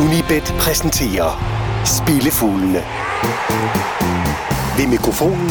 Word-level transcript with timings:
Unibet 0.00 0.54
præsenterer 0.58 1.30
Spillefuglene. 1.84 2.82
Ved 4.78 4.86
mikrofonen 4.86 5.48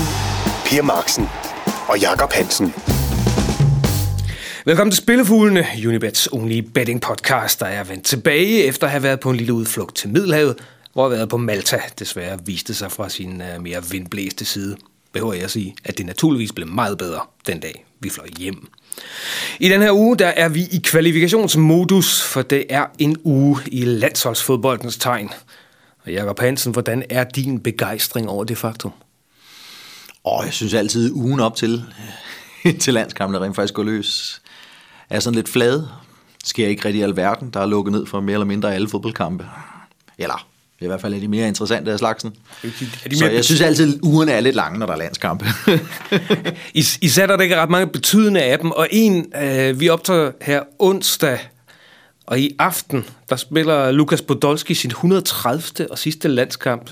Per 0.66 0.82
Marksen 0.82 1.26
og 1.88 2.00
Jakob 2.00 2.32
Hansen. 2.32 2.74
Velkommen 4.66 4.92
til 4.92 5.04
Spillefuglene, 5.04 5.66
Unibets 5.88 6.30
only 6.32 6.58
betting 6.60 7.02
podcast, 7.02 7.60
der 7.60 7.66
er 7.66 7.84
vendt 7.84 8.06
tilbage 8.06 8.64
efter 8.64 8.88
at 8.88 8.92
have 8.92 9.04
været 9.04 9.20
på 9.20 9.30
en 9.30 9.38
lille 9.38 9.54
udflugt 9.54 9.96
til 9.96 10.10
Middelhavet, 10.10 10.56
hvor 10.94 11.04
jeg 11.10 11.18
været 11.18 11.30
på 11.30 11.38
Malta 11.38 11.82
desværre 12.00 12.40
viste 12.46 12.74
sig 12.74 12.92
fra 12.92 13.10
sin 13.10 13.42
øh, 13.42 13.62
mere 13.62 13.84
vindblæste 13.92 14.46
side. 14.46 14.78
Behøver 15.14 15.34
jeg 15.34 15.44
at 15.44 15.52
sige, 15.52 15.76
at 15.86 15.98
det 15.98 16.06
naturligvis 16.06 16.54
blev 16.54 16.68
meget 16.68 16.98
bedre 16.98 17.20
den 17.48 17.60
dag, 17.60 17.86
vi 18.00 18.10
fløj 18.10 18.28
hjem. 18.38 18.68
I 19.60 19.70
den 19.70 19.82
her 19.82 19.92
uge, 19.92 20.18
der 20.18 20.28
er 20.28 20.50
vi 20.50 20.62
i 20.72 20.82
kvalifikationsmodus, 20.84 22.24
for 22.24 22.42
det 22.42 22.66
er 22.70 22.86
en 23.00 23.18
uge 23.24 23.58
i 23.68 23.86
landsholdsfodboldens 23.86 24.98
tegn. 24.98 25.30
Og 26.06 26.12
Jakob 26.12 26.40
Hansen, 26.40 26.72
hvordan 26.72 27.04
er 27.10 27.24
din 27.24 27.60
begejstring 27.60 28.30
over 28.30 28.44
det 28.44 28.58
faktum? 28.58 28.92
Og 30.24 30.46
jeg 30.46 30.54
synes 30.54 30.74
altid, 30.74 31.12
ugen 31.12 31.40
op 31.40 31.56
til, 31.56 31.84
til 32.82 32.94
landskampene 32.94 33.46
rent 33.46 33.56
faktisk 33.56 33.74
går 33.74 33.84
løs, 33.84 34.42
er 35.10 35.20
sådan 35.20 35.36
lidt 35.36 35.50
flad. 35.50 35.84
Sker 36.44 36.68
ikke 36.68 36.86
rigtig 36.86 37.00
i 37.00 37.04
alverden. 37.04 37.50
Der 37.50 37.60
er 37.60 37.66
lukket 37.66 37.92
ned 37.92 38.06
for 38.06 38.20
mere 38.20 38.34
eller 38.34 38.46
mindre 38.46 38.74
alle 38.76 38.90
fodboldkampe. 38.90 39.48
Eller 40.18 40.48
i 40.82 40.88
hvert 40.88 41.02
fald 41.02 41.22
de 41.22 41.28
mere 41.28 41.48
interessante 41.48 41.92
af 41.92 42.00
slagsen. 42.00 42.34
Er 42.64 43.10
de 43.10 43.18
Så 43.18 43.26
mere 43.26 43.34
jeg 43.34 43.46
synes 43.46 43.62
altid, 43.62 43.96
at 43.96 44.00
ugerne 44.04 44.32
er 44.32 44.40
lidt 44.40 44.56
lange, 44.56 44.80
når 44.80 44.86
der 44.86 44.94
er 44.94 44.98
landskampe. 44.98 45.46
I, 46.74 46.86
især 47.02 47.28
der 47.28 47.38
er 47.38 47.42
ikke 47.42 47.56
ret 47.56 47.70
mange 47.70 47.88
betydende 47.88 48.42
af 48.42 48.60
dem, 48.60 48.72
og 48.72 48.88
en, 48.92 49.34
øh, 49.44 49.80
vi 49.80 49.90
optager 49.90 50.32
her 50.42 50.62
onsdag, 50.80 51.40
og 52.26 52.40
i 52.40 52.56
aften, 52.60 53.06
der 53.30 53.36
spiller 53.36 53.92
Lukas 53.92 54.22
Podolski 54.22 54.74
sin 54.74 54.90
130. 54.90 55.92
og 55.92 55.98
sidste 55.98 56.28
landskamp 56.28 56.90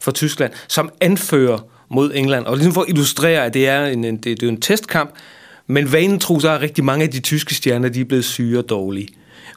for 0.00 0.10
Tyskland, 0.10 0.52
som 0.68 0.90
anfører 1.00 1.58
mod 1.90 2.12
England. 2.14 2.44
Og 2.46 2.56
ligesom 2.56 2.74
for 2.74 2.82
at 2.82 2.88
illustrere, 2.88 3.44
at 3.44 3.54
det 3.54 3.68
er 3.68 3.86
en, 3.86 4.04
en, 4.04 4.16
det, 4.16 4.40
det 4.40 4.42
er 4.42 4.48
en 4.50 4.60
testkamp, 4.60 5.10
men 5.66 5.92
vanen 5.92 6.18
tror 6.18 6.38
så 6.38 6.48
er 6.48 6.60
rigtig 6.60 6.84
mange 6.84 7.04
af 7.04 7.10
de 7.10 7.20
tyske 7.20 7.54
stjerner, 7.54 7.88
de 7.88 8.00
er 8.00 8.04
blevet 8.04 8.24
syge 8.24 8.58
og 8.58 8.68
dårlige. 8.68 9.08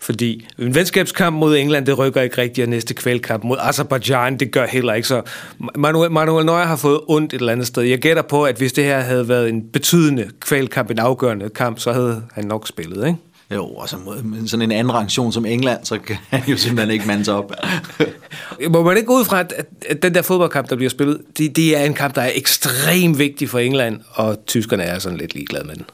Fordi 0.06 0.48
en 0.60 0.76
venskabskamp 0.76 1.36
mod 1.36 1.58
England, 1.58 1.86
det 1.86 1.98
rykker 1.98 2.22
ikke 2.22 2.38
rigtigt, 2.38 2.66
og 2.66 2.70
næste 2.70 2.94
kvalkamp 2.94 3.44
mod 3.44 3.58
Azerbaijan, 3.60 4.38
det 4.38 4.52
gør 4.52 4.66
heller 4.66 4.94
ikke. 4.94 5.08
Så 5.08 5.22
Manuel, 5.76 6.12
Manuel 6.12 6.46
Neuer 6.46 6.66
har 6.66 6.76
fået 6.76 7.00
ondt 7.08 7.34
et 7.34 7.40
eller 7.40 7.52
andet 7.52 7.68
sted. 7.68 7.84
Jeg 7.84 8.00
gætter 8.00 8.24
på, 8.24 8.44
at 8.44 8.58
hvis 8.58 8.74
det 8.74 8.84
her 8.84 9.00
havde 9.00 9.28
været 9.28 9.50
en 9.50 9.64
betydende 9.74 10.30
kvalkamp, 10.40 10.92
en 10.92 11.00
afgørende 11.00 11.50
kamp, 11.50 11.80
så 11.80 11.94
havde 11.94 12.24
han 12.34 12.46
nok 12.46 12.68
spillet, 12.68 13.08
ikke? 13.08 13.18
jo, 13.52 13.66
og 13.66 13.90
så 13.90 13.98
mod 13.98 14.48
sådan 14.48 14.62
en 14.62 14.72
anden 14.72 14.94
ranktion 14.94 15.32
som 15.32 15.46
England, 15.46 15.86
så 15.86 15.98
kan 15.98 16.16
han 16.30 16.44
jo 16.48 16.58
simpelthen 16.58 16.94
ikke 16.94 17.08
mande 17.08 17.26
sig 17.26 17.34
op. 17.34 17.52
Må 18.70 18.84
man 18.84 18.98
ikke 18.98 19.08
gå 19.08 19.20
ud 19.20 19.26
fra, 19.26 19.40
at 19.40 20.04
den 20.04 20.16
der 20.16 20.22
fodboldkamp, 20.22 20.70
der 20.70 20.76
bliver 20.76 20.90
spillet, 20.90 21.22
det, 21.38 21.56
det 21.56 21.78
er 21.78 21.84
en 21.84 21.94
kamp, 21.94 22.16
der 22.16 22.22
er 22.22 22.32
ekstremt 22.36 23.20
vigtig 23.20 23.50
for 23.50 23.60
England, 23.60 24.00
og 24.12 24.46
tyskerne 24.46 24.84
er 24.84 25.00
sådan 25.00 25.18
lidt 25.18 25.34
ligeglade 25.34 25.68
med 25.68 25.76
den. 25.76 25.86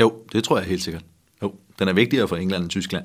jo, 0.00 0.12
det 0.32 0.44
tror 0.44 0.58
jeg 0.58 0.66
helt 0.66 0.82
sikkert. 0.82 1.02
Jo, 1.42 1.52
den 1.78 1.88
er 1.88 1.92
vigtigere 1.92 2.28
for 2.28 2.36
England 2.36 2.62
end 2.62 2.70
Tyskland. 2.70 3.04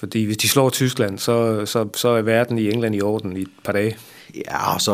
Fordi 0.00 0.24
hvis 0.24 0.36
de 0.36 0.48
slår 0.48 0.70
Tyskland, 0.70 1.18
så, 1.18 1.66
så, 1.66 1.88
så 1.96 2.08
er 2.08 2.22
verden 2.22 2.58
i 2.58 2.70
England 2.70 2.94
i 2.94 3.00
orden 3.00 3.36
i 3.36 3.40
et 3.42 3.48
par 3.64 3.72
dage. 3.72 3.96
Ja, 4.34 4.74
og 4.74 4.80
så 4.80 4.92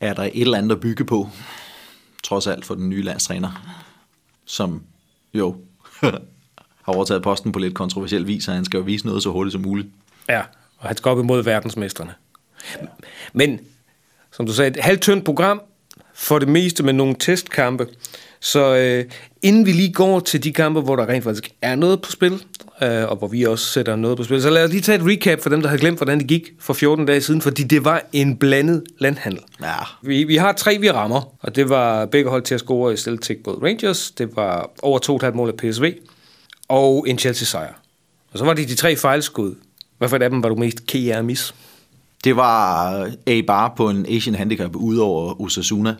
er 0.00 0.14
der 0.14 0.22
et 0.22 0.40
eller 0.40 0.58
andet 0.58 0.72
at 0.72 0.80
bygge 0.80 1.04
på, 1.04 1.28
trods 2.22 2.46
alt 2.46 2.64
for 2.64 2.74
den 2.74 2.88
nye 2.88 3.02
landstræner, 3.02 3.78
som 4.44 4.82
jo 5.34 5.56
har 6.84 6.92
overtaget 6.92 7.22
posten 7.22 7.52
på 7.52 7.58
lidt 7.58 7.74
kontroversiel 7.74 8.26
vis, 8.26 8.48
og 8.48 8.54
han 8.54 8.64
skal 8.64 8.78
jo 8.78 8.84
vise 8.84 9.06
noget 9.06 9.22
så 9.22 9.30
hurtigt 9.30 9.52
som 9.52 9.62
muligt. 9.62 9.88
Ja, 10.28 10.40
og 10.78 10.88
han 10.88 10.96
skal 10.96 11.08
op 11.08 11.18
imod 11.18 11.42
verdensmesterne. 11.42 12.14
Men, 13.32 13.60
som 14.32 14.46
du 14.46 14.52
sagde, 14.52 14.70
et 14.70 14.84
halvtyndt 14.84 15.24
program, 15.24 15.62
for 16.14 16.38
det 16.38 16.48
meste 16.48 16.82
med 16.82 16.92
nogle 16.92 17.14
testkampe. 17.18 17.86
Så 18.40 18.76
øh, 18.76 19.04
inden 19.42 19.66
vi 19.66 19.72
lige 19.72 19.92
går 19.92 20.20
til 20.20 20.44
de 20.44 20.52
kampe, 20.52 20.80
hvor 20.80 20.96
der 20.96 21.08
rent 21.08 21.24
faktisk 21.24 21.50
er 21.62 21.74
noget 21.74 22.02
på 22.02 22.10
spil, 22.10 22.44
øh, 22.82 23.08
og 23.08 23.16
hvor 23.16 23.28
vi 23.28 23.42
også 23.42 23.66
sætter 23.66 23.96
noget 23.96 24.16
på 24.16 24.24
spil, 24.24 24.42
så 24.42 24.50
lad 24.50 24.64
os 24.64 24.70
lige 24.70 24.80
tage 24.80 24.98
et 24.98 25.04
recap 25.06 25.40
for 25.40 25.50
dem, 25.50 25.62
der 25.62 25.68
har 25.68 25.76
glemt, 25.76 25.98
hvordan 25.98 26.18
det 26.18 26.26
gik 26.26 26.50
for 26.60 26.72
14 26.72 27.06
dage 27.06 27.20
siden, 27.20 27.40
fordi 27.40 27.62
det 27.62 27.84
var 27.84 28.02
en 28.12 28.36
blandet 28.36 28.82
landhandel. 28.98 29.40
Ja, 29.62 29.74
Vi, 30.02 30.24
vi 30.24 30.36
har 30.36 30.52
tre, 30.52 30.78
vi 30.80 30.90
rammer, 30.90 31.34
og 31.40 31.56
det 31.56 31.68
var 31.68 32.06
begge 32.06 32.30
hold 32.30 32.42
til 32.42 32.54
at 32.54 32.60
score 32.60 32.92
i 32.92 32.96
Celtic 32.96 33.38
mod 33.46 33.62
Rangers. 33.62 34.10
Det 34.10 34.36
var 34.36 34.70
over 34.82 35.20
2,5 35.24 35.34
mål 35.34 35.48
af 35.48 35.54
PSV, 35.56 35.94
og 36.68 37.04
en 37.08 37.18
Chelsea-sejr. 37.18 37.72
Og 38.32 38.38
så 38.38 38.44
var 38.44 38.54
det 38.54 38.68
de 38.68 38.74
tre 38.74 38.96
fejlskud. 38.96 39.54
Hvad 39.98 40.08
for 40.08 40.16
et 40.16 40.22
af 40.22 40.30
dem 40.30 40.42
var 40.42 40.48
du 40.48 40.56
mest 40.56 40.94
at 40.94 41.24
misse? 41.24 41.54
det 42.24 42.36
var 42.36 43.10
A 43.26 43.40
bare 43.46 43.70
på 43.76 43.90
en 43.90 44.06
Asian 44.08 44.34
Handicap 44.34 44.76
ud 44.76 44.96
over 44.96 45.40
Osasuna. 45.40 45.94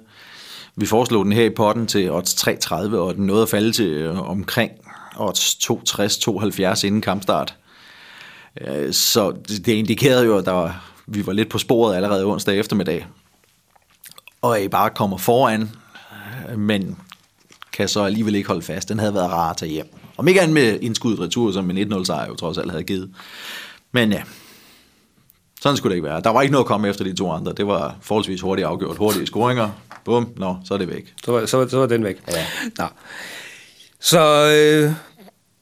Vi 0.77 0.87
foreslog 0.87 1.25
den 1.25 1.33
her 1.33 1.45
i 1.45 1.51
potten 1.51 1.87
til 1.87 2.11
odds 2.11 2.49
3.30, 2.49 2.75
og 2.97 3.15
den 3.15 3.27
nåede 3.27 3.43
at 3.43 3.49
falde 3.49 3.73
til 3.73 3.87
øh, 3.87 4.31
omkring 4.31 4.71
odds 5.17 5.55
2.60-2.70 5.71 6.87
inden 6.87 7.01
kampstart. 7.01 7.55
Øh, 8.61 8.93
Så 8.93 9.31
det 9.47 9.69
indikerede 9.69 10.25
jo, 10.25 10.39
at 10.39 10.45
der 10.45 10.53
var, 10.53 10.85
vi 11.07 11.27
var 11.27 11.33
lidt 11.33 11.49
på 11.51 11.59
sporet 11.59 11.97
allerede 11.97 12.25
onsdag 12.25 12.59
eftermiddag. 12.59 13.07
Og 14.43 14.59
A 14.59 14.69
bare 14.69 14.91
kommer 14.91 15.17
foran, 15.17 15.71
men 16.57 16.97
kan 17.73 17.89
så 17.89 18.03
alligevel 18.05 18.35
ikke 18.35 18.49
holde 18.49 18.63
fast. 18.63 18.89
Den 18.89 18.99
havde 18.99 19.15
været 19.15 19.31
rar 19.31 19.51
at 19.51 19.57
tage 19.57 19.73
hjem. 19.73 19.95
Om 20.17 20.29
ikke 20.29 20.41
andet 20.41 20.55
med 20.55 20.79
indskudt 20.81 21.21
retur, 21.21 21.53
som 21.53 21.71
en 21.71 21.93
1-0 21.93 22.05
sejr 22.05 22.27
jo 22.29 22.35
trods 22.35 22.59
alt 22.59 22.71
havde 22.71 22.85
givet. 22.85 23.11
Men 23.93 24.13
ja, 24.13 24.23
sådan 25.61 25.77
skulle 25.77 25.91
det 25.91 25.97
ikke 25.97 26.09
være. 26.09 26.21
Der 26.21 26.31
var 26.31 26.43
ikke 26.43 26.53
noget 26.53 26.65
at 26.65 26.69
komme 26.69 26.89
efter 26.89 27.05
de 27.05 27.15
to 27.15 27.31
andre. 27.31 27.53
Det 27.53 27.67
var 27.67 27.97
forholdsvis 28.03 28.41
hurtigt 28.41 28.67
afgjort. 28.69 28.97
Hurtige 28.97 29.27
scoringer. 29.27 29.71
Bum, 30.05 30.29
nå, 30.37 30.57
så 30.65 30.75
er 30.75 30.79
det 30.79 30.89
væk. 30.89 31.15
Så 31.25 31.33
var, 31.33 31.47
så, 31.47 31.57
var- 31.57 31.67
så 31.69 31.79
var 31.79 31.87
den 31.87 32.05
væk. 32.05 32.17
Ja. 32.29 32.47
Nå. 32.79 32.85
Så 34.05 34.21
øh, 34.53 34.93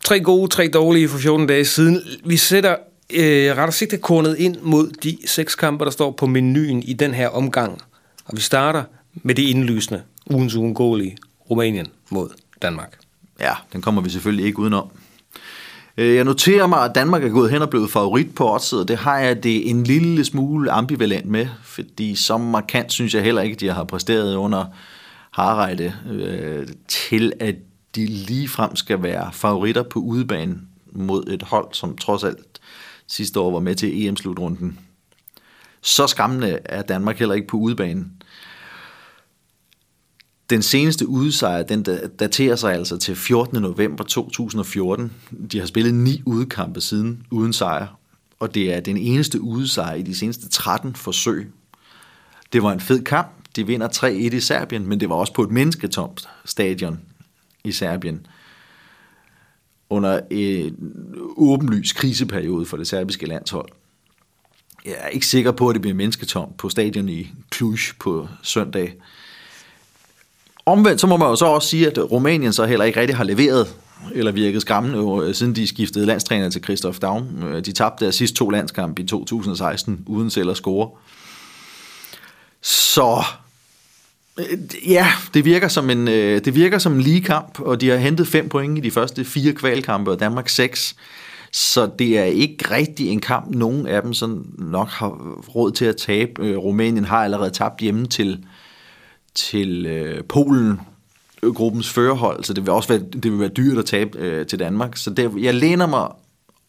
tre 0.04 0.20
gode, 0.20 0.48
tre 0.48 0.68
dårlige 0.68 1.08
for 1.08 1.18
14 1.18 1.46
dage 1.46 1.64
siden. 1.64 2.02
Vi 2.24 2.36
sætter 2.36 2.76
øh, 3.12 3.56
ret 3.56 3.66
og 3.66 3.74
sigte 3.74 3.98
ind 4.38 4.56
mod 4.62 4.90
de 5.02 5.18
seks 5.26 5.54
kampe, 5.54 5.84
der 5.84 5.90
står 5.90 6.10
på 6.10 6.26
menuen 6.26 6.82
i 6.82 6.92
den 6.92 7.14
her 7.14 7.28
omgang. 7.28 7.82
Og 8.24 8.36
vi 8.36 8.40
starter 8.40 8.84
med 9.14 9.34
det 9.34 9.42
indlysende, 9.42 10.02
ugens 10.30 10.54
uundgåelige, 10.54 11.16
Rumænien 11.50 11.86
mod 12.10 12.28
Danmark. 12.62 12.98
Ja, 13.40 13.52
den 13.72 13.82
kommer 13.82 14.02
vi 14.02 14.10
selvfølgelig 14.10 14.46
ikke 14.46 14.58
udenom. 14.58 14.88
Øh, 15.96 16.14
jeg 16.14 16.24
noterer 16.24 16.66
mig, 16.66 16.84
at 16.84 16.94
Danmark 16.94 17.24
er 17.24 17.28
gået 17.28 17.50
hen 17.50 17.62
og 17.62 17.70
blevet 17.70 17.90
favorit 17.90 18.34
på 18.34 18.54
oddset, 18.54 18.80
og 18.80 18.88
det 18.88 18.96
har 18.96 19.18
jeg 19.18 19.42
det 19.42 19.70
en 19.70 19.84
lille 19.84 20.24
smule 20.24 20.70
ambivalent 20.70 21.26
med, 21.26 21.46
fordi 21.62 22.14
så 22.14 22.38
markant 22.38 22.92
synes 22.92 23.14
jeg 23.14 23.22
heller 23.22 23.42
ikke, 23.42 23.54
at 23.54 23.60
de 23.60 23.68
har 23.68 23.84
præsteret 23.84 24.34
under 24.34 24.64
Harreide 25.30 25.92
øh, 26.10 26.66
til, 26.88 27.32
at 27.40 27.54
de 27.94 28.06
ligefrem 28.06 28.76
skal 28.76 29.02
være 29.02 29.32
favoritter 29.32 29.82
på 29.82 29.98
udebane 29.98 30.60
mod 30.92 31.26
et 31.26 31.42
hold, 31.42 31.68
som 31.72 31.96
trods 31.96 32.24
alt 32.24 32.60
sidste 33.06 33.40
år 33.40 33.50
var 33.50 33.60
med 33.60 33.74
til 33.74 34.06
EM-slutrunden. 34.06 34.78
Så 35.80 36.06
skræmmende 36.06 36.58
er 36.64 36.82
Danmark 36.82 37.18
heller 37.18 37.34
ikke 37.34 37.48
på 37.48 37.56
udebanen. 37.56 38.12
Den 40.50 40.62
seneste 40.62 41.08
udsejr, 41.08 41.62
den 41.62 41.82
daterer 42.18 42.56
sig 42.56 42.74
altså 42.74 42.98
til 42.98 43.16
14. 43.16 43.62
november 43.62 44.04
2014. 44.04 45.12
De 45.52 45.58
har 45.58 45.66
spillet 45.66 45.94
ni 45.94 46.22
udekampe 46.26 46.80
siden 46.80 47.26
uden 47.30 47.52
sejr, 47.52 47.86
og 48.38 48.54
det 48.54 48.74
er 48.74 48.80
den 48.80 48.96
eneste 48.96 49.40
udsejr 49.40 49.94
i 49.94 50.02
de 50.02 50.14
seneste 50.14 50.48
13 50.48 50.94
forsøg. 50.94 51.52
Det 52.52 52.62
var 52.62 52.72
en 52.72 52.80
fed 52.80 53.04
kamp. 53.04 53.28
De 53.56 53.66
vinder 53.66 53.88
3-1 53.88 54.06
i 54.06 54.40
Serbien, 54.40 54.86
men 54.86 55.00
det 55.00 55.08
var 55.08 55.14
også 55.14 55.32
på 55.32 55.42
et 55.42 55.50
mennesketomt 55.50 56.28
stadion 56.44 57.00
i 57.64 57.72
Serbien 57.72 58.26
under 59.90 60.20
en 60.30 60.76
åbenlys 61.36 61.92
kriseperiode 61.92 62.66
for 62.66 62.76
det 62.76 62.86
serbiske 62.86 63.26
landshold. 63.26 63.68
Jeg 64.84 64.94
er 64.98 65.08
ikke 65.08 65.26
sikker 65.26 65.52
på, 65.52 65.68
at 65.68 65.74
det 65.74 65.82
bliver 65.82 65.94
mennesketomt 65.94 66.56
på 66.56 66.68
stadion 66.68 67.08
i 67.08 67.28
Cluj 67.54 67.76
på 68.00 68.28
søndag. 68.42 68.94
Omvendt 70.66 71.00
så 71.00 71.06
må 71.06 71.16
man 71.16 71.28
jo 71.28 71.36
så 71.36 71.46
også 71.46 71.68
sige, 71.68 71.86
at 71.86 71.98
Rumænien 71.98 72.52
så 72.52 72.66
heller 72.66 72.84
ikke 72.84 73.00
rigtig 73.00 73.16
har 73.16 73.24
leveret 73.24 73.74
eller 74.12 74.32
virket 74.32 74.60
skræmmende, 74.60 75.26
øh, 75.26 75.34
siden 75.34 75.56
de 75.56 75.66
skiftede 75.66 76.06
landstræner 76.06 76.50
til 76.50 76.62
Christoph 76.64 76.98
Daum. 77.02 77.42
Øh, 77.42 77.64
de 77.64 77.72
tabte 77.72 78.04
deres 78.04 78.14
sidste 78.14 78.36
to 78.36 78.50
landskampe 78.50 79.02
i 79.02 79.06
2016, 79.06 80.04
uden 80.06 80.30
selv 80.30 80.50
at 80.50 80.56
score. 80.56 80.90
Så 82.62 83.24
Øh, 84.40 84.90
ja, 84.90 85.06
det 85.34 85.44
virker 85.44 85.68
som 85.68 85.90
en, 85.90 86.08
øh, 86.08 86.44
det 86.44 86.54
virker 86.54 86.78
som 86.78 86.92
en 86.94 87.00
lige 87.00 87.20
kamp, 87.20 87.60
og 87.60 87.80
de 87.80 87.88
har 87.88 87.96
hentet 87.96 88.28
fem 88.28 88.48
point 88.48 88.78
i 88.78 88.80
de 88.80 88.90
første 88.90 89.24
fire 89.24 89.52
kvalkampe, 89.52 90.10
og 90.10 90.20
Danmark 90.20 90.48
seks. 90.48 90.96
Så 91.52 91.90
det 91.98 92.18
er 92.18 92.24
ikke 92.24 92.70
rigtig 92.70 93.08
en 93.08 93.20
kamp, 93.20 93.50
nogen 93.50 93.86
af 93.86 94.02
dem 94.02 94.14
sådan 94.14 94.44
nok 94.58 94.88
har 94.88 95.08
råd 95.54 95.72
til 95.72 95.84
at 95.84 95.96
tabe. 95.96 96.46
Øh, 96.46 96.56
Rumænien 96.56 97.04
har 97.04 97.24
allerede 97.24 97.50
tabt 97.50 97.80
hjemme 97.80 98.06
til, 98.06 98.44
til 99.34 99.86
øh, 99.86 100.24
Polen, 100.24 100.80
øh, 101.42 101.54
gruppens 101.54 101.90
førerhold, 101.90 102.44
så 102.44 102.52
det 102.52 102.62
vil 102.62 102.70
også 102.70 102.88
være, 102.88 103.02
det 103.22 103.32
vil 103.32 103.40
være 103.40 103.48
dyrt 103.48 103.78
at 103.78 103.84
tabe 103.84 104.18
øh, 104.18 104.46
til 104.46 104.58
Danmark. 104.58 104.96
Så 104.96 105.10
det, 105.10 105.30
jeg 105.38 105.54
læner 105.54 105.86
mig 105.86 106.08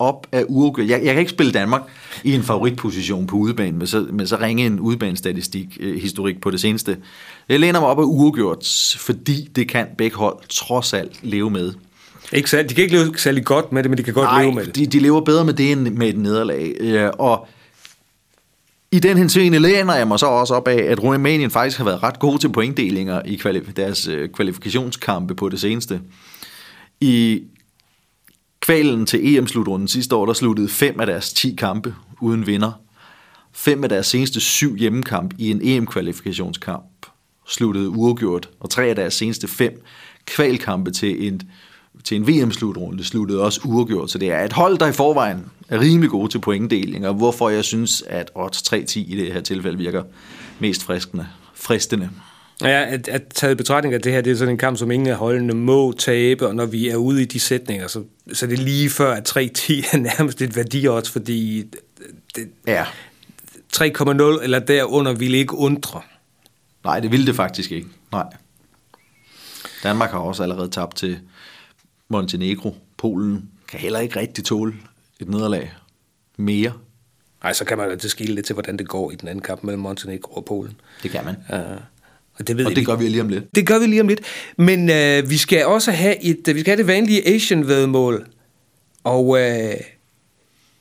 op 0.02 0.28
af 0.32 0.46
uafgjort. 0.48 0.90
Jeg, 0.90 1.02
jeg 1.04 1.14
kan 1.14 1.20
ikke 1.20 1.32
spille 1.32 1.52
Danmark 1.52 1.82
i 2.24 2.34
en 2.34 2.44
favoritposition 2.44 3.28
på 3.28 3.36
udebane, 3.36 3.78
med 3.78 3.88
så, 3.88 4.06
med 4.12 4.28
så 4.28 4.38
ringe 4.42 4.66
en 4.66 4.80
udebanestatistik 4.80 5.78
øh, 5.80 6.02
historik 6.02 6.42
på 6.42 6.52
det 6.52 6.60
seneste. 6.60 6.98
Jeg 7.50 7.60
læner 7.60 7.80
mig 7.80 7.90
op 7.90 8.00
af 8.00 8.04
uafgjort, 8.04 8.96
fordi 8.98 9.50
det 9.56 9.70
kan 9.70 9.88
begge 9.98 10.18
hold 10.18 10.38
trods 10.50 10.94
alt 10.94 11.20
leve 11.24 11.50
med. 11.50 11.74
Ikke 12.34 12.50
særlig, 12.50 12.70
de 12.70 12.76
kan 12.76 12.84
ikke 12.84 12.96
leve 12.96 13.18
særlig 13.18 13.46
godt 13.46 13.72
med 13.72 13.84
det, 13.84 13.90
men 13.90 13.98
de 13.98 14.04
kan 14.04 14.14
godt 14.14 14.26
Nej, 14.26 14.44
leve 14.44 14.56
med 14.56 14.66
det. 14.66 14.76
De, 14.76 14.86
de 14.86 15.00
lever 15.00 15.22
bedre 15.22 15.46
med 15.46 15.54
det 15.54 15.72
end 15.72 15.90
med 15.90 16.10
et 16.10 16.18
nederlag. 16.18 16.76
Øh, 16.80 17.10
og 17.20 17.48
i 18.92 19.00
den 19.00 19.18
henseende 19.18 19.60
læner 19.60 19.96
jeg 19.96 20.08
mig 20.08 20.20
så 20.20 20.26
også 20.26 20.54
op 20.54 20.68
af, 20.68 20.84
at 20.92 21.04
Rumænien 21.04 21.52
faktisk 21.52 21.78
har 21.78 21.86
været 21.86 22.04
ret 22.04 22.20
gode 22.20 22.38
til 22.38 22.50
pointdelinger 22.50 23.22
i 23.26 23.40
kvalif- 23.46 23.72
deres 23.76 24.08
øh, 24.08 24.30
kvalifikationskampe 24.30 25.36
på 25.36 25.50
det 25.50 25.60
seneste. 25.60 26.02
I 27.02 27.44
kvalen 28.62 29.06
til 29.06 29.38
EM-slutrunden 29.38 29.88
sidste 29.88 30.16
år, 30.16 30.26
der 30.26 30.34
sluttede 30.34 30.70
fem 30.70 31.00
af 31.00 31.06
deres 31.06 31.34
10 31.34 31.56
kampe 31.56 31.96
uden 32.22 32.48
vinder. 32.48 32.72
Fem 33.54 33.84
af 33.84 33.90
deres 33.90 34.08
seneste 34.08 34.40
syv 34.40 34.76
hjemmekamp 34.76 35.34
i 35.38 35.52
en 35.52 35.62
EM-kvalifikationskamp 35.64 37.06
sluttede 37.48 37.90
uafgjort, 37.90 38.50
og 38.60 38.70
tre 38.70 38.86
af 38.86 38.96
deres 38.96 39.14
seneste 39.14 39.48
fem 39.48 39.84
kvalkampe 40.26 40.92
til 40.92 41.28
en, 41.28 41.42
til 42.04 42.18
en 42.18 42.28
VM-slutrunde 42.28 43.04
sluttede 43.04 43.42
også 43.42 43.62
uafgjort. 43.66 44.12
Så 44.12 44.18
det 44.18 44.32
er 44.32 44.44
et 44.44 44.54
hold, 44.54 44.78
der 44.78 44.88
i 44.88 44.94
forvejen 44.94 45.46
er 45.70 45.80
rimelig 45.80 46.10
gode 46.10 46.32
til 46.32 46.40
pointdeling, 46.40 47.08
og 47.08 47.14
hvorfor 47.14 47.50
jeg 47.50 47.64
synes, 47.64 48.04
at 48.08 48.32
odds 48.36 48.74
3-10 48.74 49.00
i 49.00 49.16
det 49.18 49.34
her 49.34 49.42
tilfælde 49.42 49.78
virker 49.78 50.04
mest 50.60 50.84
fristende. 50.84 51.28
fristende. 51.54 52.10
Ja, 52.62 52.86
at, 52.94 53.08
at 53.08 53.28
taget 53.28 53.52
i 53.52 53.56
betragtning 53.56 53.94
af 53.94 54.02
det 54.02 54.12
her, 54.12 54.22
det 54.22 54.32
er 54.32 54.36
sådan 54.36 54.54
en 54.54 54.58
kamp, 54.58 54.78
som 54.78 54.92
ingen 54.92 55.08
af 55.10 55.16
holdene 55.16 55.54
må 55.54 55.92
tabe, 55.92 56.48
og 56.48 56.56
når 56.56 56.66
vi 56.66 56.90
er 56.90 56.96
ude 56.96 57.22
i 57.22 57.26
de 57.26 57.40
sætninger, 57.40 57.88
så, 57.88 58.04
så 58.34 58.48
det 58.48 58.60
er 58.60 58.64
lige 58.64 58.90
før, 58.90 59.14
at 59.14 59.30
3-10 59.30 59.38
er 59.40 59.98
nærmest 59.98 60.42
et 60.42 60.56
værdiodds, 60.56 61.10
fordi 61.10 61.64
det, 62.36 62.50
Ja, 62.68 62.86
3,0 63.76 64.44
eller 64.44 64.60
derunder 64.60 65.14
ville 65.14 65.38
ikke 65.38 65.56
undre. 65.56 66.02
nej, 66.84 67.00
det 67.00 67.12
ville 67.12 67.26
det 67.26 67.36
faktisk 67.36 67.72
ikke. 67.72 67.88
Nej. 68.12 68.26
Danmark 69.84 70.12
har 70.12 70.20
også 70.20 70.44
allerede 70.44 70.70
tabt 70.70 70.96
til 70.98 71.20
Montenegro. 72.10 72.76
Polen 72.98 73.50
kan 73.68 73.80
heller 73.80 74.00
ikke 74.00 74.20
rigtig 74.20 74.44
tåle 74.44 74.74
et 75.20 75.30
nederlag 75.30 75.74
mere. 76.38 76.74
Nej, 77.44 77.54
så 77.54 77.66
kan 77.66 77.78
man 77.78 77.92
altid 77.92 78.10
skille 78.10 78.36
lidt 78.36 78.46
til, 78.46 78.54
hvordan 78.54 78.78
det 78.78 78.88
går 78.88 79.12
i 79.12 79.16
den 79.16 79.28
anden 79.28 79.42
kamp 79.44 79.64
mellem 79.64 79.82
Montenegro 79.82 80.34
og 80.34 80.46
Polen. 80.46 80.74
Det 81.04 81.12
kan 81.12 81.26
man. 81.26 81.36
Uh, 81.62 81.78
og 82.42 82.48
det 82.48 82.58
ved 82.58 82.66
Og 82.66 82.76
det 82.76 82.86
gør 82.86 82.96
vi 82.96 83.08
lige 83.08 83.22
om 83.22 83.30
lidt. 83.30 83.56
Det 83.56 83.68
gør 83.68 83.80
vi 83.80 83.86
lige 83.86 84.02
om 84.02 84.08
lidt. 84.08 84.22
Men 84.58 84.90
øh, 84.90 85.30
vi 85.30 85.38
skal 85.38 85.66
også 85.66 85.92
have 85.92 86.24
et, 86.24 86.48
øh, 86.48 86.56
vi 86.56 86.60
skal 86.60 86.72
have 86.72 86.78
det 86.78 86.88
vanlige 86.88 87.36
Asian-vedmål. 87.36 88.26
Og 89.04 89.40
øh, 89.40 89.74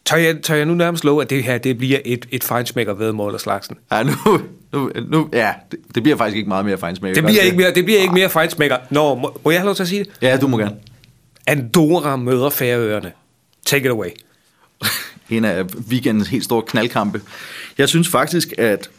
tør, 0.05 0.17
jeg, 0.17 0.43
tør 0.43 0.55
jeg 0.55 0.67
nu 0.67 0.75
nærmest 0.75 1.05
love, 1.05 1.23
at 1.23 1.31
det 1.31 1.45
her 1.45 1.59
det 1.59 1.79
bliver 1.79 1.99
et, 2.05 2.27
et 2.31 2.45
fejnsmækker-vedmål 2.45 3.35
af 3.35 3.41
slagsen? 3.41 3.77
Ja, 3.93 4.03
nu, 4.03 4.13
nu, 4.73 4.91
nu 5.09 5.29
ja, 5.33 5.53
det, 5.71 5.79
det 5.95 6.03
bliver 6.03 6.17
faktisk 6.17 6.37
ikke 6.37 6.49
meget 6.49 6.65
mere 6.65 6.79
fejnsmæk. 6.79 7.15
Det 7.15 7.25
bliver 7.25 7.43
ikke 7.43 7.57
mere, 7.57 7.75
det 7.75 7.85
bliver 7.85 8.01
ikke 8.01 8.15
mere 8.15 8.31
fejnsmækker. 8.31 8.77
Nå, 8.91 9.15
må, 9.15 9.41
må 9.45 9.51
jeg 9.51 9.61
have 9.61 9.67
lov 9.67 9.75
til 9.75 9.83
at 9.83 9.89
sige 9.89 10.05
det? 10.05 10.13
Ja, 10.23 10.37
du 10.37 10.49
må 10.49 10.59
gerne. 10.59 10.77
Andorra 11.47 12.17
møder 12.17 12.51
Færøerne. 12.51 13.13
Take 13.67 13.85
it 13.85 13.91
away. 13.91 14.09
En 15.31 15.45
af 15.45 15.65
weekendens 15.91 16.29
helt 16.29 16.45
store 16.45 16.63
knaldkampe. 16.63 17.21
Jeg 17.79 17.89
synes 17.89 18.09
faktisk, 18.09 18.53
at 18.59 18.91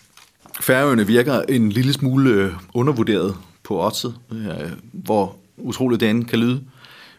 Færøerne 0.61 1.07
virker 1.07 1.41
en 1.41 1.69
lille 1.69 1.93
smule 1.93 2.29
øh, 2.29 2.51
undervurderet 2.73 3.35
på 3.63 3.85
oddset, 3.85 4.15
øh, 4.31 4.71
hvor 4.91 5.35
utroligt 5.57 6.01
det 6.01 6.27
kan 6.27 6.39
lyde. 6.39 6.61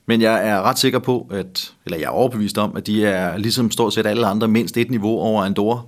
Men 0.07 0.21
jeg 0.21 0.49
er 0.49 0.63
ret 0.63 0.79
sikker 0.79 0.99
på, 0.99 1.29
at, 1.31 1.73
eller 1.85 1.99
jeg 1.99 2.05
er 2.05 2.11
overbevist 2.11 2.59
om, 2.59 2.77
at 2.77 2.87
de 2.87 3.05
er 3.05 3.39
ligesom 3.39 3.71
stort 3.71 3.95
set 3.95 4.07
alle 4.07 4.27
andre 4.27 4.49
mindst 4.49 4.77
et 4.77 4.91
niveau 4.91 5.19
over 5.19 5.45
Andorra. 5.45 5.83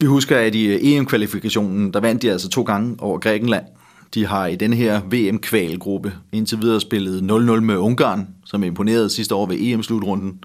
Vi 0.00 0.06
husker, 0.06 0.38
at 0.38 0.54
i 0.54 0.66
øh, 0.66 0.80
EM-kvalifikationen, 0.82 1.92
der 1.92 2.00
vandt 2.00 2.22
de 2.22 2.30
altså 2.30 2.48
to 2.48 2.62
gange 2.62 2.96
over 2.98 3.18
Grækenland. 3.18 3.64
De 4.14 4.26
har 4.26 4.46
i 4.46 4.56
den 4.56 4.72
her 4.72 5.00
VM-kvalgruppe 5.10 6.12
indtil 6.32 6.60
videre 6.60 6.80
spillet 6.80 7.20
0-0 7.20 7.24
med 7.60 7.76
Ungarn, 7.76 8.28
som 8.44 8.64
imponerede 8.64 9.10
sidste 9.10 9.34
år 9.34 9.46
ved 9.46 9.56
EM-slutrunden. 9.60 10.44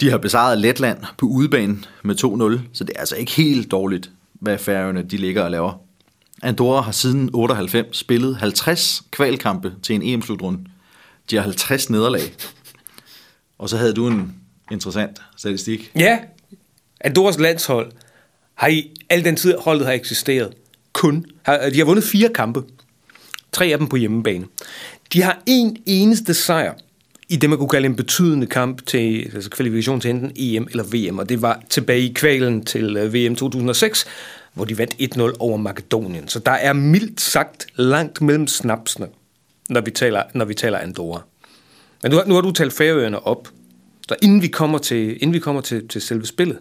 De 0.00 0.10
har 0.10 0.18
besejret 0.18 0.58
Letland 0.58 0.98
på 1.18 1.26
udebane 1.26 1.78
med 2.02 2.14
2-0, 2.24 2.68
så 2.72 2.84
det 2.84 2.92
er 2.96 3.00
altså 3.00 3.16
ikke 3.16 3.32
helt 3.32 3.70
dårligt, 3.70 4.10
hvad 4.32 4.58
færøerne 4.58 5.02
de 5.02 5.16
ligger 5.16 5.42
og 5.42 5.50
laver. 5.50 5.80
Andorra 6.42 6.80
har 6.80 6.92
siden 6.92 7.30
98 7.32 7.96
spillet 7.96 8.36
50 8.36 9.02
kvalkampe 9.10 9.74
til 9.82 9.94
en 9.94 10.02
EM-slutrunde. 10.02 10.64
De 11.30 11.36
har 11.36 11.42
50 11.42 11.90
nederlag. 11.90 12.22
Og 13.58 13.68
så 13.68 13.76
havde 13.76 13.94
du 13.94 14.06
en 14.06 14.34
interessant 14.70 15.22
statistik. 15.36 15.90
Ja, 15.96 16.18
Andorras 17.00 17.38
landshold 17.38 17.92
har 18.54 18.68
i 18.68 18.90
al 19.08 19.24
den 19.24 19.36
tid, 19.36 19.54
holdet 19.58 19.86
har 19.86 19.92
eksisteret, 19.92 20.52
kun, 20.92 21.24
har, 21.42 21.70
de 21.70 21.78
har 21.78 21.84
vundet 21.84 22.04
fire 22.04 22.28
kampe. 22.34 22.62
Tre 23.52 23.66
af 23.66 23.78
dem 23.78 23.86
på 23.86 23.96
hjemmebane. 23.96 24.46
De 25.12 25.22
har 25.22 25.42
en 25.46 25.76
eneste 25.86 26.34
sejr 26.34 26.74
i 27.28 27.36
det, 27.36 27.50
man 27.50 27.58
kunne 27.58 27.68
kalde 27.68 27.86
en 27.86 27.96
betydende 27.96 28.46
kamp 28.46 28.86
til 28.86 29.30
altså 29.34 29.50
kvalifikation 29.50 30.00
til 30.00 30.10
enten 30.10 30.32
EM 30.36 30.68
eller 30.70 30.84
VM, 30.84 31.18
og 31.18 31.28
det 31.28 31.42
var 31.42 31.62
tilbage 31.70 32.00
i 32.00 32.12
kvalen 32.12 32.64
til 32.64 32.96
øh, 32.96 33.14
VM 33.14 33.36
2006, 33.36 34.06
hvor 34.54 34.64
de 34.64 34.78
vandt 34.78 34.94
1-0 35.16 35.36
over 35.38 35.56
Makedonien. 35.56 36.28
Så 36.28 36.38
der 36.38 36.52
er 36.52 36.72
mildt 36.72 37.20
sagt 37.20 37.66
langt 37.76 38.20
mellem 38.22 38.46
snapsene, 38.46 39.06
når 39.68 39.80
vi 39.80 39.90
taler, 39.90 40.22
når 40.34 40.44
vi 40.44 40.54
taler 40.54 40.78
Andorra. 40.78 41.22
Men 42.02 42.10
nu, 42.10 42.16
har- 42.16 42.24
nu 42.24 42.34
har 42.34 42.40
du 42.40 42.52
talt 42.52 42.72
Færøerne 42.72 43.26
op, 43.26 43.48
så 44.08 44.16
inden 44.22 44.42
vi 44.42 44.48
kommer 44.48 44.78
til, 44.78 45.10
inden 45.22 45.32
vi 45.34 45.38
kommer 45.38 45.60
til, 45.60 45.88
til 45.88 46.00
selve 46.00 46.26
spillet, 46.26 46.58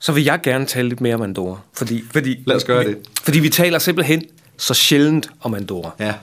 så 0.00 0.12
vil 0.12 0.24
jeg 0.24 0.40
gerne 0.42 0.66
tale 0.66 0.88
lidt 0.88 1.00
mere 1.00 1.14
om 1.14 1.22
Andorra. 1.22 1.60
Fordi, 1.72 2.04
fordi, 2.12 2.42
Lad 2.46 2.56
os 2.56 2.64
gøre 2.64 2.84
det. 2.84 2.98
Fordi 3.22 3.38
vi 3.38 3.48
taler 3.48 3.78
simpelthen 3.78 4.24
så 4.56 4.74
sjældent 4.74 5.30
om 5.40 5.54
Andorra. 5.54 5.90
Ja. 5.98 6.14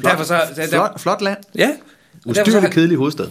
Flot, 0.00 0.10
derfor 0.10 0.24
så, 0.24 0.40
der, 0.56 0.68
Flot, 0.68 1.00
flot 1.00 1.22
land. 1.22 1.38
Ja. 1.54 1.70
Ustyrligt 2.24 2.60
har, 2.60 2.68
kedelig 2.68 2.96
hovedstad. 2.96 3.26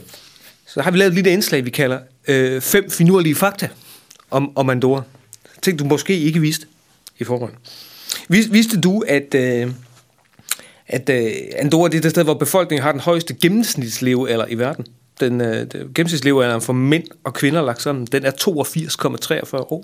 så 0.68 0.82
har 0.82 0.92
vi 0.92 0.98
lavet 0.98 1.10
et 1.10 1.16
lille 1.16 1.32
indslag, 1.32 1.66
vi 1.66 1.70
kalder 1.70 2.00
øh, 2.28 2.62
fem 2.62 2.90
finurlige 2.90 3.36
fakta 3.36 3.70
om, 4.32 4.58
om 4.58 4.70
Andorra. 4.70 5.04
Ting, 5.62 5.80
du 5.80 5.84
måske 5.86 6.20
ikke 6.20 6.40
vidste 6.40 6.66
i. 7.20 7.24
Vis, 8.30 8.52
vidste 8.52 8.82
du, 8.82 9.04
at, 9.08 9.36
øh, 9.36 9.72
at 10.88 11.10
øh, 11.10 11.32
Andorra 11.58 11.90
det 11.90 11.98
er 11.98 12.02
det 12.02 12.12
sted, 12.12 12.24
hvor 12.24 12.34
befolkningen 12.34 12.84
har 12.84 12.92
den 12.92 13.02
højeste 13.02 13.34
gennemsnitslevealder 13.34 14.46
i 14.50 14.56
verden? 14.56 14.86
Den, 15.20 15.42
øh, 15.42 15.68
gennemsnitslevealderen 15.96 16.62
for 16.62 16.74
mænd 16.74 17.04
og 17.24 17.34
kvinder 17.34 17.62
lagt 17.62 17.82
sammen, 17.82 18.06
den 18.12 18.26
er 18.26 18.32
82,43 18.32 19.58
år. 19.58 19.84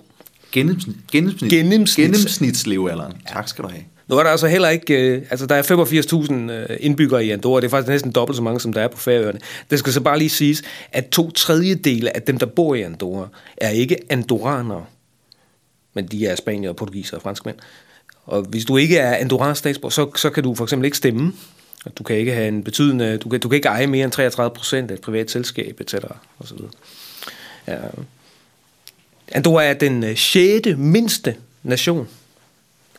Gennemsnit, 0.52 0.96
gennemsnit, 1.12 1.54
Gennemsnits- 1.54 1.96
Gennemsnitslevealderen. 2.02 3.14
Tak 3.28 3.48
skal 3.48 3.64
du 3.64 3.70
have. 3.70 3.84
Nu 4.10 4.18
er 4.18 4.24
der 4.24 4.30
altså 4.30 4.48
heller 4.48 4.70
ikke... 4.70 4.94
Øh, 4.94 5.26
altså, 5.30 5.46
der 5.46 5.56
er 5.56 6.44
85.000 6.48 6.52
øh, 6.52 6.78
indbyggere 6.80 7.26
i 7.26 7.32
Andorra. 7.32 7.62
Det 7.62 7.66
er 7.66 7.70
faktisk 7.70 7.90
næsten 7.90 8.12
dobbelt 8.12 8.36
så 8.36 8.44
mange, 8.44 8.60
som 8.60 8.74
der 8.74 8.82
er 8.82 8.88
på 8.88 8.98
Færøerne. 8.98 9.40
Det 9.70 9.80
skal 9.80 9.94
så 9.94 10.02
bare 10.02 10.18
lige 10.18 10.30
siges, 10.30 10.64
at 10.92 11.08
to 11.10 11.32
tredjedele 11.32 12.16
af 12.16 12.22
dem, 12.22 12.38
der 12.38 12.46
bor 12.46 12.76
i 12.76 12.82
Andorra, 12.82 13.28
er 13.58 13.70
ikke 13.70 13.98
andorranere. 14.10 14.86
Men 15.94 16.08
de 16.08 16.28
er 16.28 16.36
spanier, 16.36 16.74
portugiser 16.74 17.18
og 17.18 17.22
franskmænd. 17.22 17.56
Og 18.26 18.42
hvis 18.42 18.66
du 18.66 18.78
ikke 18.78 18.98
er 18.98 19.16
andoransk 19.16 19.60
statsborger, 19.60 19.92
så, 19.92 20.12
så 20.16 20.30
kan 20.30 20.44
du 20.44 20.56
for 20.56 20.64
eksempel 20.64 20.86
ikke 20.86 20.98
stemme. 20.98 21.34
Du 21.98 22.04
kan 22.04 22.16
ikke 22.16 22.34
have 22.34 22.48
en 22.48 22.64
betydende... 22.64 23.18
Du 23.18 23.30
kan, 23.30 23.40
du 23.40 23.50
kan 23.50 23.56
ikke 23.56 23.68
eje 23.68 23.88
mere 23.88 24.04
end 24.04 24.12
33 24.12 24.56
procent 24.56 24.92
af 24.92 24.96
et 24.96 25.02
privat 25.02 25.32
selskab, 25.32 25.82
etc. 25.82 25.94
Og 26.40 26.48
så 26.48 26.56
videre. 26.56 26.72
Ja. 27.68 27.78
Andorra 29.32 29.64
er 29.64 29.74
den 29.74 30.04
øh, 30.04 30.16
sjette 30.16 30.76
mindste 30.76 31.36
nation 31.64 32.08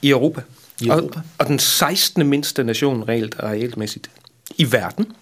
i 0.03 0.11
Europa. 0.11 0.41
Og, 0.89 1.11
og 1.39 1.47
den 1.47 1.59
16. 1.59 2.27
mindste 2.27 2.65
nation 2.65 3.09
reelt 3.09 3.37
arealmæssigt 3.39 4.11
i 4.57 4.73
verden. 4.73 5.13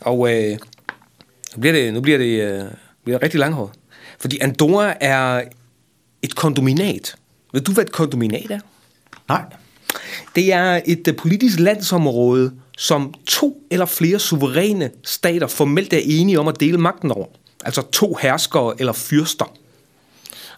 Og 0.00 0.34
øh, 0.34 0.58
nu 1.56 1.60
bliver 1.60 1.72
det, 1.72 1.94
nu 1.94 2.00
bliver 2.00 2.18
det, 2.18 2.40
øh, 2.40 2.64
bliver 3.04 3.18
det 3.18 3.22
rigtig 3.22 3.40
langhåret. 3.40 3.70
Fordi 4.18 4.38
Andorra 4.38 4.94
er 5.00 5.42
et 6.22 6.34
kondominat. 6.34 7.16
Ved 7.52 7.60
du, 7.60 7.72
hvad 7.72 7.84
et 7.84 7.92
kondominat 7.92 8.50
er? 8.50 8.60
Nej. 9.28 9.44
Det 10.34 10.52
er 10.52 10.80
et 10.86 11.08
øh, 11.08 11.16
politisk 11.16 11.58
landsområde, 11.58 12.52
som 12.78 13.14
to 13.26 13.62
eller 13.70 13.86
flere 13.86 14.18
suveræne 14.18 14.90
stater 15.04 15.46
formelt 15.46 15.92
er 15.92 16.00
enige 16.04 16.40
om 16.40 16.48
at 16.48 16.60
dele 16.60 16.78
magten 16.78 17.10
over. 17.10 17.26
Altså 17.64 17.82
to 17.92 18.18
herskere 18.22 18.74
eller 18.78 18.92
fyrster. 18.92 19.44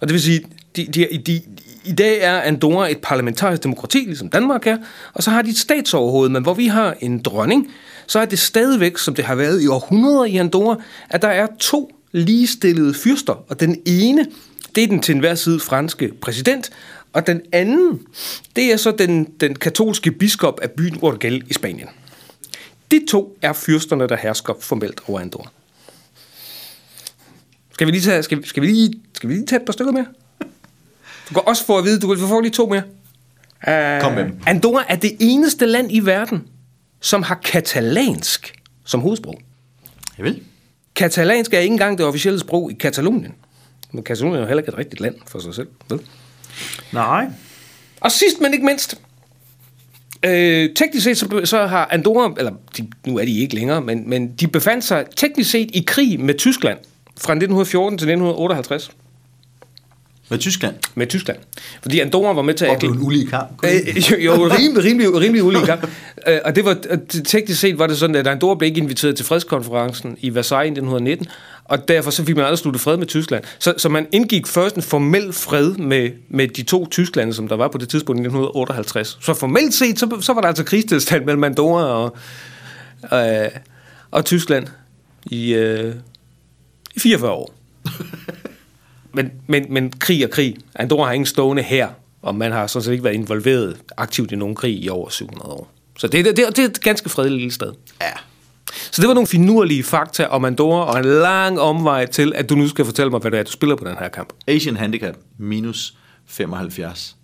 Og 0.01 0.09
det 0.09 0.13
vil 0.13 0.23
sige, 0.23 0.45
de, 0.77 0.87
de, 0.87 1.23
de, 1.27 1.43
i 1.85 1.93
dag 1.93 2.19
er 2.21 2.41
Andorra 2.41 2.91
et 2.91 2.99
parlamentarisk 3.03 3.63
demokrati, 3.63 3.99
ligesom 3.99 4.29
Danmark 4.29 4.67
er, 4.67 4.77
og 5.15 5.23
så 5.23 5.31
har 5.31 5.43
de 5.43 5.51
et 5.51 5.59
statsoverhoved, 5.59 6.29
men 6.29 6.43
hvor 6.43 6.55
vi 6.55 6.67
har 6.67 6.97
en 7.01 7.19
dronning, 7.23 7.71
så 8.07 8.19
er 8.19 8.25
det 8.25 8.39
stadigvæk, 8.39 8.99
som 8.99 9.15
det 9.15 9.25
har 9.25 9.35
været 9.35 9.63
i 9.63 9.67
århundreder 9.67 10.25
i 10.25 10.37
Andorra, 10.37 10.77
at 11.11 11.23
der 11.23 11.29
er 11.29 11.47
to 11.61 11.91
ligestillede 12.13 12.95
fyrster, 12.95 13.33
og 13.49 13.61
den 13.61 13.81
ene, 13.87 14.27
det 14.75 14.85
er 14.85 14.89
den 14.89 15.01
til 15.03 15.15
enhver 15.15 15.35
side 15.35 15.61
franske 15.61 16.13
præsident, 16.21 16.71
og 17.13 17.27
den 17.27 17.41
anden, 17.53 18.01
det 18.57 18.73
er 18.73 18.77
så 18.77 18.91
den, 18.99 19.25
den 19.41 19.55
katolske 19.57 20.11
biskop 20.11 20.61
af 20.63 20.71
byen 20.71 20.99
Urgel 21.03 21.45
i 21.51 21.53
Spanien. 21.53 21.89
De 22.91 23.01
to 23.09 23.37
er 23.43 23.53
fyrsterne, 23.53 24.09
der 24.09 24.17
hersker 24.17 24.55
formelt 24.61 25.01
over 25.09 25.21
Andorra. 25.21 25.49
Skal 27.73 27.87
vi 27.87 27.93
lige 27.93 28.03
tage, 28.03 28.23
skal, 28.23 28.39
vi- 28.39 28.47
skal 28.49 28.63
vi 28.63 28.67
lige, 28.67 28.93
skal 29.15 29.29
vi 29.29 29.35
lige 29.35 29.47
tage 29.47 29.61
et 29.61 29.67
par 29.67 29.73
stykker 29.73 29.93
mere? 29.93 30.07
Du 31.33 31.41
kan 31.41 31.49
også 31.49 31.67
få 31.67 31.79
at 31.79 31.85
vide, 31.85 32.01
du 32.01 32.15
kan 32.15 32.29
få 32.29 32.41
lige 32.41 32.51
to 32.51 32.67
mere. 32.67 32.83
Uh, 33.67 34.03
Kom 34.03 34.13
med 34.13 34.25
dem. 34.25 34.41
Andorra 34.47 34.85
er 34.89 34.97
det 34.97 35.17
eneste 35.21 35.67
land 35.67 35.89
i 35.91 36.01
verden, 36.01 36.43
som 37.01 37.23
har 37.23 37.35
katalansk 37.35 38.55
som 38.85 39.01
hovedsprog. 39.01 39.41
Jeg 40.19 40.25
vil. 40.25 40.43
Katalansk 40.95 41.55
er 41.55 41.59
ikke 41.59 41.73
engang 41.73 41.99
det 41.99 42.07
officielle 42.07 42.41
sprog 42.41 42.71
i 42.71 42.75
Katalonien. 42.75 43.35
Men 43.93 44.03
Katalonien 44.03 44.37
er 44.37 44.41
jo 44.41 44.47
heller 44.47 44.63
ikke 44.63 44.73
et 44.73 44.79
rigtigt 44.79 45.01
land 45.01 45.15
for 45.27 45.39
sig 45.39 45.55
selv. 45.55 45.69
Vel? 45.89 46.01
Nej. 46.93 47.27
Og 48.01 48.13
sidst, 48.13 48.41
men 48.41 48.53
ikke 48.53 48.67
mindst, 48.67 49.01
øh, 50.23 50.75
teknisk 50.75 51.05
set, 51.05 51.19
så, 51.19 51.41
så 51.45 51.67
har 51.67 51.89
Andorra, 51.91 52.35
eller 52.39 52.53
de, 52.77 52.91
nu 53.07 53.19
er 53.19 53.25
de 53.25 53.41
ikke 53.41 53.55
længere, 53.55 53.81
men, 53.81 54.11
men 54.11 54.33
de 54.33 54.49
befandt 54.49 54.85
sig 54.85 55.07
teknisk 55.17 55.51
set 55.51 55.71
i 55.75 55.85
krig 55.87 56.21
med 56.21 56.35
Tyskland 56.35 56.79
fra 57.07 57.33
1914 57.33 57.99
til 57.99 58.05
1958 58.05 58.91
Med 60.29 60.39
Tyskland. 60.39 60.75
med 60.95 61.07
Tyskland. 61.07 61.39
Fordi 61.83 62.01
Andorra 62.01 62.33
var 62.33 62.43
med 62.43 62.55
til 62.55 62.65
at... 62.65 62.71
Og 62.71 62.79
blev 62.79 62.91
en 62.91 63.03
ulige 63.03 63.27
kamp. 63.27 63.65
Øh, 63.65 64.11
jo, 64.11 64.17
jo, 64.17 64.33
rimelig, 64.59 64.85
rimelig, 64.85 65.15
rimelig 65.21 65.43
ulige 65.43 65.67
kamp. 65.67 65.87
Øh, 66.29 66.39
og 66.45 66.57
det 66.57 66.65
var, 66.65 66.77
teknisk 67.25 67.61
set 67.61 67.79
var 67.79 67.87
det 67.87 67.99
sådan, 67.99 68.17
at 68.17 68.27
Andorra 68.27 68.55
blev 68.55 68.69
ikke 68.69 68.81
inviteret 68.81 69.17
til 69.17 69.27
fredskonferencen 69.27 70.17
i 70.21 70.35
Versailles 70.35 70.69
i 70.69 70.81
1919, 70.81 71.27
og 71.65 71.89
derfor 71.89 72.11
så 72.11 72.25
fik 72.25 72.37
man 72.37 72.45
aldrig 72.45 72.59
sluttet 72.59 72.81
fred 72.83 72.97
med 72.97 73.07
Tyskland. 73.07 73.45
Så, 73.59 73.75
så 73.77 73.89
man 73.89 74.07
indgik 74.13 74.47
først 74.47 74.77
en 74.77 74.83
formel 74.83 75.33
fred 75.33 75.75
med, 75.75 76.11
med 76.29 76.49
de 76.49 76.63
to 76.63 76.87
Tysklande, 76.87 77.35
som 77.35 77.49
der 77.49 77.57
var 77.57 77.69
på 77.69 77.79
det 77.79 77.89
tidspunkt 77.89 78.19
i 78.19 78.23
1958. 78.23 79.19
Så 79.21 79.35
formelt 79.35 79.75
set, 79.75 79.99
så, 79.99 80.19
så 80.21 80.33
var 80.33 80.41
der 80.41 80.49
altså 80.49 80.65
krigstilstand 80.65 81.25
mellem 81.25 81.45
Andorra 81.45 81.83
og, 81.83 82.17
øh, 83.13 83.49
og 84.11 84.25
Tyskland 84.25 84.67
i, 85.27 85.55
øh, 85.55 85.95
i 86.95 87.01
44 87.01 87.31
år. 87.31 87.55
Men, 89.13 89.33
men, 89.47 89.67
men 89.71 89.91
krig 89.91 90.25
og 90.25 90.31
krig. 90.31 90.57
Andorra 90.75 91.07
har 91.07 91.13
ingen 91.13 91.27
stående 91.27 91.63
her, 91.63 91.89
og 92.23 92.35
man 92.35 92.53
har 92.53 92.67
sådan 92.67 92.85
set 92.85 92.93
ikke 92.93 93.05
været 93.05 93.15
involveret 93.15 93.77
aktivt 93.97 94.33
i 94.33 94.37
nogen 94.37 94.55
krig 94.55 94.85
i 94.85 94.89
over 94.89 95.09
700 95.09 95.51
år. 95.51 95.73
Så 95.99 96.07
det, 96.07 96.25
det, 96.25 96.37
det, 96.37 96.57
det 96.57 96.65
er 96.65 96.69
et 96.69 96.81
ganske 96.81 97.09
fredeligt 97.09 97.39
lille 97.39 97.53
sted. 97.53 97.73
Ja. 98.01 98.13
Så 98.91 99.03
det 99.03 99.09
var 99.09 99.15
nogle 99.15 99.27
finurlige 99.27 99.83
fakta 99.83 100.27
om 100.27 100.45
Andorra, 100.45 100.85
og 100.85 100.99
en 100.99 101.05
lang 101.05 101.61
omvej 101.61 102.07
til, 102.07 102.33
at 102.35 102.51
du 102.51 102.55
nu 102.55 102.69
skal 102.69 102.85
fortælle 102.85 103.11
mig, 103.11 103.21
hvad 103.21 103.31
det 103.31 103.39
er, 103.39 103.43
du 103.43 103.51
spiller 103.51 103.77
på 103.77 103.85
den 103.85 103.97
her 103.99 104.09
kamp. 104.09 104.33
Asian 104.47 104.77
Handicap 104.77 105.15
minus 105.39 105.95
75, 106.27 107.17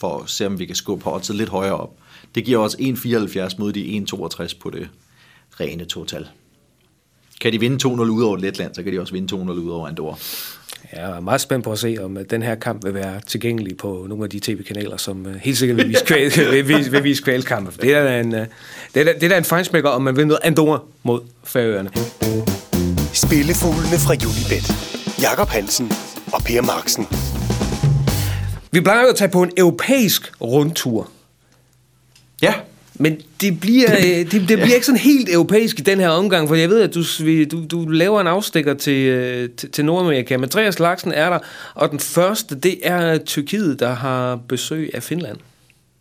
for 0.00 0.22
at 0.22 0.30
se, 0.30 0.46
om 0.46 0.58
vi 0.58 0.66
kan 0.66 0.76
skubbe 0.76 1.12
oddset 1.12 1.36
lidt 1.36 1.48
højere 1.48 1.76
op. 1.76 1.90
Det 2.34 2.44
giver 2.44 2.58
os 2.58 2.74
1,74 2.74 3.54
mod 3.58 3.72
de 3.72 4.06
1,62 4.12 4.58
på 4.60 4.70
det 4.70 4.88
rene 5.60 5.84
total. 5.84 6.28
Kan 7.40 7.52
de 7.52 7.60
vinde 7.60 7.88
2-0 7.88 7.90
ud 7.90 8.22
over 8.22 8.36
Letland, 8.36 8.74
så 8.74 8.82
kan 8.82 8.92
de 8.92 9.00
også 9.00 9.12
vinde 9.12 9.36
2-0 9.36 9.38
ud 9.38 9.70
over 9.70 9.88
Andorra. 9.88 10.18
Jeg 10.92 11.16
er 11.16 11.20
meget 11.20 11.40
spændt 11.40 11.64
på 11.64 11.72
at 11.72 11.78
se, 11.78 11.96
om 12.00 12.16
øh, 12.16 12.24
den 12.30 12.42
her 12.42 12.54
kamp 12.54 12.84
vil 12.84 12.94
være 12.94 13.20
tilgængelig 13.26 13.76
på 13.76 14.06
nogle 14.08 14.24
af 14.24 14.30
de 14.30 14.40
tv-kanaler, 14.40 14.96
som 14.96 15.26
øh, 15.26 15.34
helt 15.34 15.58
sikkert 15.58 15.76
vil 15.76 15.88
vise, 15.88 16.04
kvæl, 16.04 16.32
vil, 16.52 16.68
vise, 16.68 16.90
vil 16.90 17.04
vise 17.04 17.22
kvælkampe. 17.22 17.72
For 17.72 17.80
Det 17.80 17.94
er 17.94 18.04
da 18.04 18.20
en, 18.20 18.34
øh, 18.34 18.46
det 18.94 19.00
er 19.00 19.04
da, 19.04 19.12
det 19.12 19.22
er 19.22 19.28
da 19.28 19.38
en 19.38 19.44
fejnsmækker, 19.44 19.90
om 19.90 20.02
man 20.02 20.16
vil 20.16 20.26
noget 20.26 20.40
Andorra 20.44 20.82
mod 21.02 21.20
Færøerne. 21.44 21.90
Spillefuglene 23.12 23.98
fra 23.98 24.14
Julibet. 24.14 24.72
Jakob 25.22 25.48
Hansen 25.48 25.92
og 26.32 26.42
Per 26.42 26.62
Marksen. 26.62 27.06
Vi 28.72 28.80
plejer 28.80 29.02
jo 29.02 29.08
at 29.08 29.16
tage 29.16 29.30
på 29.30 29.42
en 29.42 29.50
europæisk 29.56 30.32
rundtur, 30.40 31.10
men 32.98 33.20
det 33.40 33.60
bliver, 33.60 33.92
øh, 34.04 34.04
det, 34.04 34.32
det 34.32 34.46
bliver 34.46 34.74
ikke 34.74 34.86
sådan 34.86 35.00
helt 35.00 35.28
europæisk 35.32 35.80
i 35.80 35.82
den 35.82 36.00
her 36.00 36.08
omgang, 36.08 36.48
for 36.48 36.54
jeg 36.54 36.68
ved, 36.68 36.80
at 36.80 36.94
du, 36.94 37.02
du, 37.50 37.64
du 37.70 37.88
laver 37.88 38.20
en 38.20 38.26
afstikker 38.26 38.74
til, 38.74 39.06
øh, 39.06 39.50
til, 39.50 39.70
til 39.70 39.84
Nordamerika. 39.84 40.38
Af 40.56 40.74
slagsen 40.74 41.12
er 41.12 41.30
der, 41.30 41.38
og 41.74 41.90
den 41.90 42.00
første, 42.00 42.54
det 42.54 42.78
er 42.82 43.18
Tyrkiet, 43.18 43.80
der 43.80 43.94
har 43.94 44.36
besøg 44.36 44.90
af 44.94 45.02
Finland. 45.02 45.36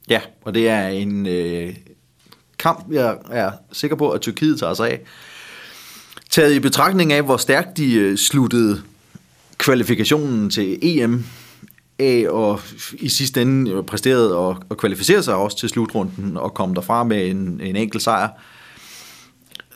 Ja, 0.10 0.22
og 0.42 0.54
det 0.54 0.70
er 0.70 0.88
en 0.88 1.28
øh, 1.28 1.76
kamp, 2.60 2.92
jeg 2.92 3.16
er 3.32 3.52
sikker 3.72 3.98
på, 3.98 4.10
at 4.12 4.22
Tyrkiet 4.22 4.60
tager 4.60 4.74
sig 4.74 4.90
af. 4.90 5.00
Taget 6.30 6.54
i 6.54 6.60
betragtning 6.60 7.14
af, 7.14 7.24
hvor 7.24 7.38
stærkt 7.38 7.78
de 7.78 7.94
øh, 7.94 8.18
sluttede 8.18 8.82
kvalifikationen 9.58 10.50
til 10.50 10.80
EM 10.82 11.26
af, 12.00 12.26
og 12.30 12.60
i 12.94 13.10
sidste 13.10 13.42
ende 13.42 13.84
præsterede 13.84 14.38
og, 14.38 14.58
og 14.70 14.78
kvalificerede 14.78 15.24
sig 15.24 15.36
også 15.36 15.58
til 15.58 15.70
slutrunden 15.70 16.38
og 16.38 16.54
komme 16.54 16.76
derfra 16.76 17.04
med 17.04 17.28
en, 17.28 17.62
en 17.64 17.76
enkelt 17.76 18.04
sejr, 18.04 18.30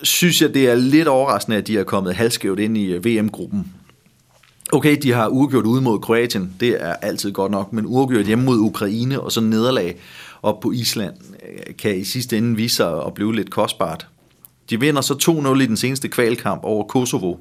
synes 0.03 0.41
jeg, 0.41 0.53
det 0.53 0.69
er 0.69 0.75
lidt 0.75 1.07
overraskende, 1.07 1.57
at 1.57 1.67
de 1.67 1.77
er 1.77 1.83
kommet 1.83 2.15
halvskævt 2.15 2.59
ind 2.59 2.77
i 2.77 2.85
øh, 2.85 3.05
VM-gruppen. 3.05 3.73
Okay, 4.73 4.97
de 5.03 5.11
har 5.11 5.27
uafgjort 5.27 5.65
ude 5.65 5.81
mod 5.81 5.99
Kroatien, 5.99 6.53
det 6.59 6.77
er 6.79 6.93
altid 6.93 7.31
godt 7.31 7.51
nok, 7.51 7.73
men 7.73 7.85
uafgjort 7.85 8.25
hjemme 8.25 8.45
mod 8.45 8.57
Ukraine 8.57 9.21
og 9.21 9.31
så 9.31 9.41
nederlag 9.41 9.97
op 10.43 10.59
på 10.59 10.71
Island 10.71 11.13
øh, 11.49 11.75
kan 11.75 11.97
i 11.97 12.03
sidste 12.03 12.37
ende 12.37 12.55
vise 12.55 12.75
sig 12.75 13.05
at 13.05 13.13
blive 13.13 13.35
lidt 13.35 13.49
kostbart. 13.49 14.07
De 14.69 14.79
vinder 14.79 15.01
så 15.01 15.13
2-0 15.53 15.61
i 15.61 15.65
den 15.65 15.77
seneste 15.77 16.07
kvalkamp 16.07 16.63
over 16.63 16.83
Kosovo, 16.83 17.35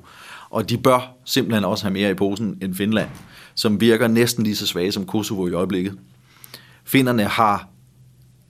og 0.50 0.70
de 0.70 0.78
bør 0.78 1.16
simpelthen 1.24 1.64
også 1.64 1.84
have 1.84 1.92
mere 1.92 2.10
i 2.10 2.14
posen 2.14 2.58
end 2.62 2.74
Finland, 2.74 3.08
som 3.60 3.80
virker 3.80 4.08
næsten 4.08 4.44
lige 4.44 4.56
så 4.56 4.66
svage 4.66 4.92
som 4.92 5.06
Kosovo 5.06 5.48
i 5.48 5.52
øjeblikket. 5.52 5.98
Finderne 6.84 7.24
har 7.24 7.68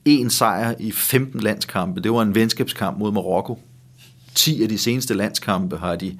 en 0.05 0.29
sejr 0.29 0.75
i 0.79 0.91
15 0.91 1.39
landskampe. 1.39 2.01
Det 2.01 2.11
var 2.11 2.21
en 2.21 2.35
venskabskamp 2.35 2.97
mod 2.97 3.11
Marokko. 3.11 3.59
10 4.35 4.63
af 4.63 4.69
de 4.69 4.77
seneste 4.77 5.13
landskampe 5.13 5.77
har 5.77 5.95
de 5.95 6.19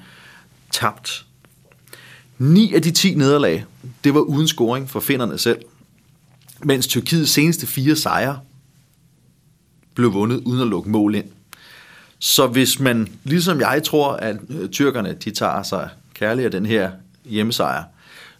tabt. 0.71 1.25
9 2.37 2.73
af 2.73 2.81
de 2.81 2.91
10 2.91 3.15
nederlag, 3.15 3.65
det 4.03 4.13
var 4.13 4.19
uden 4.19 4.47
scoring 4.47 4.89
for 4.89 4.99
finderne 4.99 5.37
selv. 5.37 5.59
Mens 6.63 6.87
Tyrkiets 6.87 7.31
seneste 7.31 7.67
fire 7.67 7.95
sejre 7.95 8.39
blev 9.93 10.13
vundet 10.13 10.41
uden 10.45 10.61
at 10.61 10.67
lukke 10.67 10.89
mål 10.89 11.15
ind. 11.15 11.29
Så 12.19 12.47
hvis 12.47 12.79
man, 12.79 13.07
ligesom 13.23 13.59
jeg 13.59 13.81
tror, 13.85 14.11
at 14.13 14.37
øh, 14.49 14.69
tyrkerne 14.69 15.13
de 15.13 15.31
tager 15.31 15.63
sig 15.63 15.89
kærligt 16.13 16.45
af 16.45 16.51
den 16.51 16.65
her 16.65 16.91
hjemmesejr, 17.25 17.83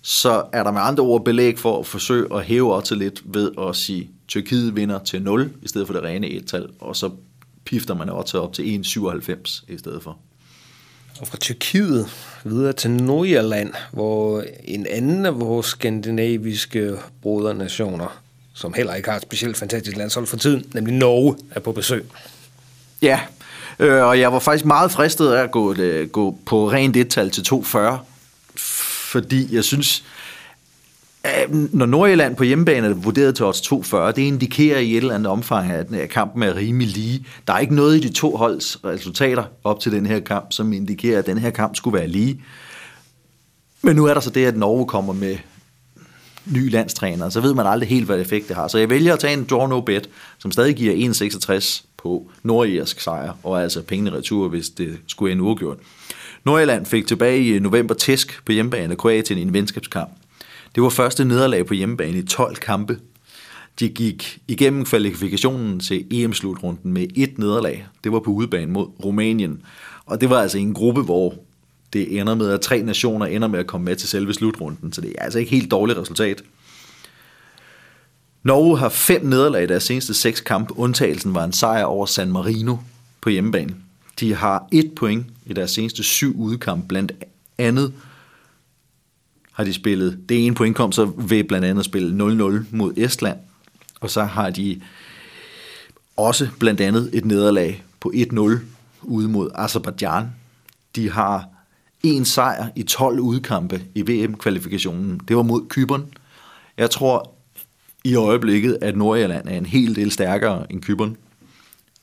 så 0.02 0.44
er 0.54 0.64
der 0.64 0.72
med 0.72 0.82
andre 0.82 1.04
ord 1.04 1.26
belæg 1.26 1.60
for 1.60 1.80
at 1.80 1.86
forsøge 1.86 2.28
at 2.36 2.44
hæve 2.44 2.74
også 2.74 2.96
lidt 2.96 3.22
ved 3.26 3.52
at 3.68 3.76
sige, 3.76 4.10
Tyrkiet 4.28 4.76
vinder 4.76 5.00
til 5.00 5.22
0 5.22 5.52
i 5.62 5.68
stedet 5.68 5.88
for 5.88 5.94
det 5.94 6.04
rene 6.04 6.28
et-tal, 6.28 6.68
og 6.80 6.96
så 6.96 7.10
pifter 7.66 7.94
man 7.94 8.10
også 8.10 8.40
op 8.40 8.54
til 8.54 8.84
1,97 8.86 9.64
i 9.68 9.78
stedet 9.78 10.04
for. 10.04 10.18
Og 11.22 11.28
fra 11.28 11.38
Tyrkiet 11.38 12.08
videre 12.44 12.74
til 12.74 12.92
Nordjylland, 12.92 13.74
hvor 13.92 14.44
en 14.64 14.86
anden 14.90 15.26
af 15.26 15.40
vores 15.40 15.66
skandinaviske 15.66 16.96
brodernationer, 17.22 18.22
som 18.54 18.74
heller 18.74 18.94
ikke 18.94 19.10
har 19.10 19.16
et 19.16 19.22
specielt 19.22 19.58
fantastisk 19.58 19.98
landshold 19.98 20.28
for 20.28 20.38
tiden, 20.38 20.66
nemlig 20.74 20.94
Norge, 20.94 21.36
er 21.52 21.60
på 21.60 21.72
besøg. 21.72 22.06
Ja, 23.02 23.20
øh, 23.80 24.04
og 24.04 24.20
jeg 24.20 24.34
var 24.34 24.40
faktisk 24.40 24.66
meget 24.66 24.92
fristet 24.92 25.32
af 25.32 25.44
at 25.44 25.52
gå, 25.52 25.74
øh, 25.74 26.10
gå 26.10 26.38
på 26.46 26.72
rent 26.72 26.98
et-tal 26.98 27.30
til 27.30 27.42
2,40, 27.42 27.78
fordi 29.12 29.56
jeg 29.56 29.64
synes, 29.64 30.04
når 31.72 31.86
Nordjylland 31.86 32.36
på 32.36 32.44
hjemmebane 32.44 32.88
er 32.88 32.94
vurderet 32.94 33.36
til 33.36 33.46
odds 33.46 33.62
2,40, 33.62 33.98
det 33.98 34.18
indikerer 34.18 34.80
i 34.80 34.92
et 34.92 34.98
eller 34.98 35.16
andet 35.16 35.28
omfang, 35.28 35.72
at 35.72 36.10
kampen 36.10 36.44
er 36.44 36.56
rimelig 36.56 36.88
lige. 36.88 37.26
Der 37.48 37.54
er 37.54 37.60
ikke 37.60 37.76
noget 37.76 37.98
i 37.98 38.08
de 38.08 38.14
to 38.14 38.38
holds 38.38 38.86
resultater 38.86 39.44
op 39.64 39.80
til 39.80 39.92
den 39.92 40.06
her 40.06 40.20
kamp, 40.20 40.52
som 40.52 40.74
indikerer, 40.74 41.20
at 41.20 41.26
den 41.26 41.38
her 41.38 41.50
kamp 41.50 41.76
skulle 41.76 42.00
være 42.00 42.08
lige. 42.08 42.44
Men 43.82 43.96
nu 43.96 44.06
er 44.06 44.14
der 44.14 44.22
så 44.22 44.30
det, 44.30 44.46
at 44.46 44.58
Norge 44.58 44.86
kommer 44.86 45.14
med 45.14 45.38
ny 46.46 46.72
landstræner, 46.72 47.30
så 47.30 47.42
ved 47.42 47.54
man 47.54 47.68
aldrig 47.68 47.90
helt, 47.90 48.06
hvad 48.06 48.20
effekt 48.20 48.48
det 48.48 48.56
har. 48.56 48.68
Så 48.68 48.78
jeg 48.78 48.90
vælger 48.90 49.14
at 49.14 49.20
tage 49.20 49.34
en 49.34 49.44
draw 49.50 49.68
no 49.68 49.82
bet, 49.82 50.10
som 50.38 50.52
stadig 50.52 50.76
giver 50.76 51.14
1,66 51.14 51.86
på 51.98 52.32
nordirsk 52.44 53.00
sejr, 53.00 53.34
og 53.44 53.64
altså 53.64 53.82
pengene 53.82 54.18
retur, 54.18 54.48
hvis 54.48 54.70
det 54.70 54.98
skulle 55.08 55.32
ende 55.32 55.44
uafgjort. 55.44 55.78
Nordjylland 56.44 56.86
fik 56.86 57.08
tilbage 57.08 57.42
i 57.42 57.50
øh, 57.50 57.62
november 57.62 57.96
tæsk 57.96 58.46
på 58.46 58.52
hjemmebane 58.52 58.92
af 58.92 58.98
Kroatien 58.98 59.40
i 59.40 59.42
en 59.42 59.54
venskabskamp. 59.54 60.12
Det 60.76 60.84
var 60.84 60.90
første 60.90 61.26
nederlag 61.26 61.66
på 61.66 61.74
hjemmebane 61.74 62.18
i 62.18 62.24
12 62.24 62.56
kampe. 62.56 63.00
De 63.80 63.90
gik 63.90 64.40
igennem 64.48 64.86
kvalifikationen 64.86 65.80
til 65.80 66.06
EM-slutrunden 66.12 66.94
med 66.94 67.08
et 67.16 67.38
nederlag. 67.38 67.88
Det 68.04 68.12
var 68.12 68.20
på 68.20 68.32
udebane 68.32 68.72
mod 68.72 68.88
Rumænien. 69.06 69.62
Og 70.06 70.22
det 70.22 70.30
var 70.30 70.42
altså 70.42 70.58
en 70.58 70.74
gruppe, 70.74 71.02
hvor 71.02 71.36
det 71.94 72.20
ender 72.20 72.36
med, 72.36 72.50
at 72.50 72.62
tre 72.62 72.82
nationer 72.82 73.26
ender 73.26 73.48
med 73.48 73.60
at 73.60 73.68
komme 73.68 73.86
med 73.86 73.96
til 73.96 74.10
selve 74.10 74.34
slutrunden. 74.34 74.94
Så 74.94 75.02
det 75.02 75.14
er 75.18 75.24
altså 75.24 75.40
ikke 75.40 75.52
helt 75.52 75.72
dårligt 75.72 76.00
resultat. 76.00 76.44
Norge 78.44 78.78
har 78.78 78.90
fem 78.90 79.26
nederlag 79.26 79.64
i 79.64 79.68
deres 79.68 79.84
seneste 79.84 80.14
seks 80.14 80.42
kampe. 80.42 80.78
Undtagelsen 80.78 81.36
var 81.36 81.44
en 81.44 81.54
sejr 81.54 81.84
over 81.84 82.06
San 82.06 82.32
Marino 82.32 82.78
på 83.22 83.30
hjemmebane. 83.30 83.76
De 84.20 84.36
har 84.36 84.68
et 84.72 84.92
point 84.96 85.26
i 85.46 85.54
deres 85.54 85.72
seneste 85.72 86.04
syv 86.04 86.40
udkamp, 86.40 86.88
Blandt 86.88 87.12
andet 87.58 87.94
har 89.52 89.64
de 89.64 89.74
spillet, 89.74 90.20
det 90.30 90.46
ene 90.46 90.56
point 90.56 90.76
kom 90.76 90.92
så 90.92 91.06
ved 91.06 91.44
blandt 91.44 91.66
andet 91.66 91.80
at 91.80 91.86
spille 91.86 92.34
0-0 92.62 92.66
mod 92.72 92.94
Estland. 92.98 93.38
Og 94.00 94.10
så 94.10 94.24
har 94.24 94.50
de 94.50 94.82
også 96.18 96.50
blandt 96.60 96.82
andet 96.82 97.10
et 97.14 97.26
nederlag 97.26 97.84
på 98.00 98.12
1-0 98.16 98.40
ude 99.02 99.28
mod 99.28 99.52
Azerbaijan. 99.56 100.26
De 100.96 101.10
har 101.10 101.50
en 102.04 102.26
sejr 102.26 102.68
i 102.76 102.84
12 102.84 103.20
udkampe 103.20 103.82
i 103.96 104.02
VM-kvalifikationen. 104.02 105.22
Det 105.28 105.36
var 105.36 105.44
mod 105.44 105.68
Kyberen. 105.70 106.06
Jeg 106.78 106.90
tror 106.90 107.32
i 108.04 108.16
øjeblikket, 108.16 108.78
at 108.82 108.98
Nordjylland 108.98 109.48
er 109.48 109.58
en 109.58 109.66
hel 109.66 109.96
del 109.96 110.12
stærkere 110.12 110.72
end 110.72 110.82
Kyberen. 110.82 111.18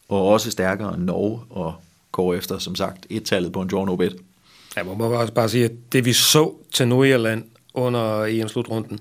Og 0.08 0.28
også 0.28 0.50
stærkere 0.50 0.94
end 0.94 1.04
Norge, 1.04 1.40
og 1.50 1.74
går 2.12 2.34
efter, 2.34 2.58
som 2.58 2.74
sagt, 2.74 3.06
et-tallet 3.10 3.52
på 3.52 3.62
en 3.62 3.68
draw 3.68 3.84
no 3.84 3.96
bet. 3.96 4.16
Jeg 4.76 4.86
må 4.86 5.04
også 5.04 5.32
bare 5.32 5.48
sige, 5.48 5.64
at 5.64 5.72
det 5.92 6.04
vi 6.04 6.12
så 6.12 6.54
til 6.72 6.88
Nordjylland 6.88 7.44
under 7.74 8.24
EM-slutrunden 8.24 9.00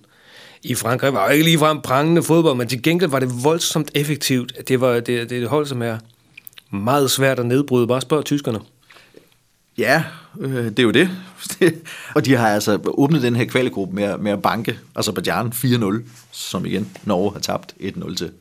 i 0.64 0.76
Frankrig, 0.76 1.14
var 1.14 1.26
jo 1.26 1.32
ikke 1.32 1.46
ligefrem 1.46 1.82
prangende 1.82 2.24
fodbold, 2.24 2.58
men 2.58 2.68
til 2.68 2.84
gengæld 2.84 3.10
var 3.10 3.20
det 3.20 3.44
voldsomt 3.44 3.92
effektivt. 3.96 4.68
Det 4.68 4.82
var 4.82 4.94
det, 4.94 5.08
det, 5.08 5.30
det 5.30 5.48
hold, 5.48 5.66
som 5.66 5.82
er 5.82 5.98
meget 6.70 7.12
svært 7.12 7.40
at 7.40 7.46
nedbryde. 7.46 7.88
Bare 7.88 8.02
spørg 8.02 8.26
tyskerne. 8.26 8.60
Ja, 9.78 10.04
øh, 10.40 10.66
det 10.66 10.80
er 10.80 10.84
jo 10.84 10.92
det. 10.92 11.10
og 12.16 12.26
de 12.26 12.36
har 12.36 12.50
altså 12.50 12.80
åbnet 12.86 13.22
den 13.22 13.36
her 13.36 13.46
kvalegruppe 13.46 13.96
med, 13.96 14.18
med 14.18 14.32
at 14.32 14.42
banke 14.42 14.80
Azerbaijan 14.96 15.48
4-0, 15.56 16.02
som 16.32 16.66
igen 16.66 16.92
Norge 17.04 17.34
har 17.34 17.40
tabt 17.40 17.76
1-0 17.80 18.16
til 18.16 18.32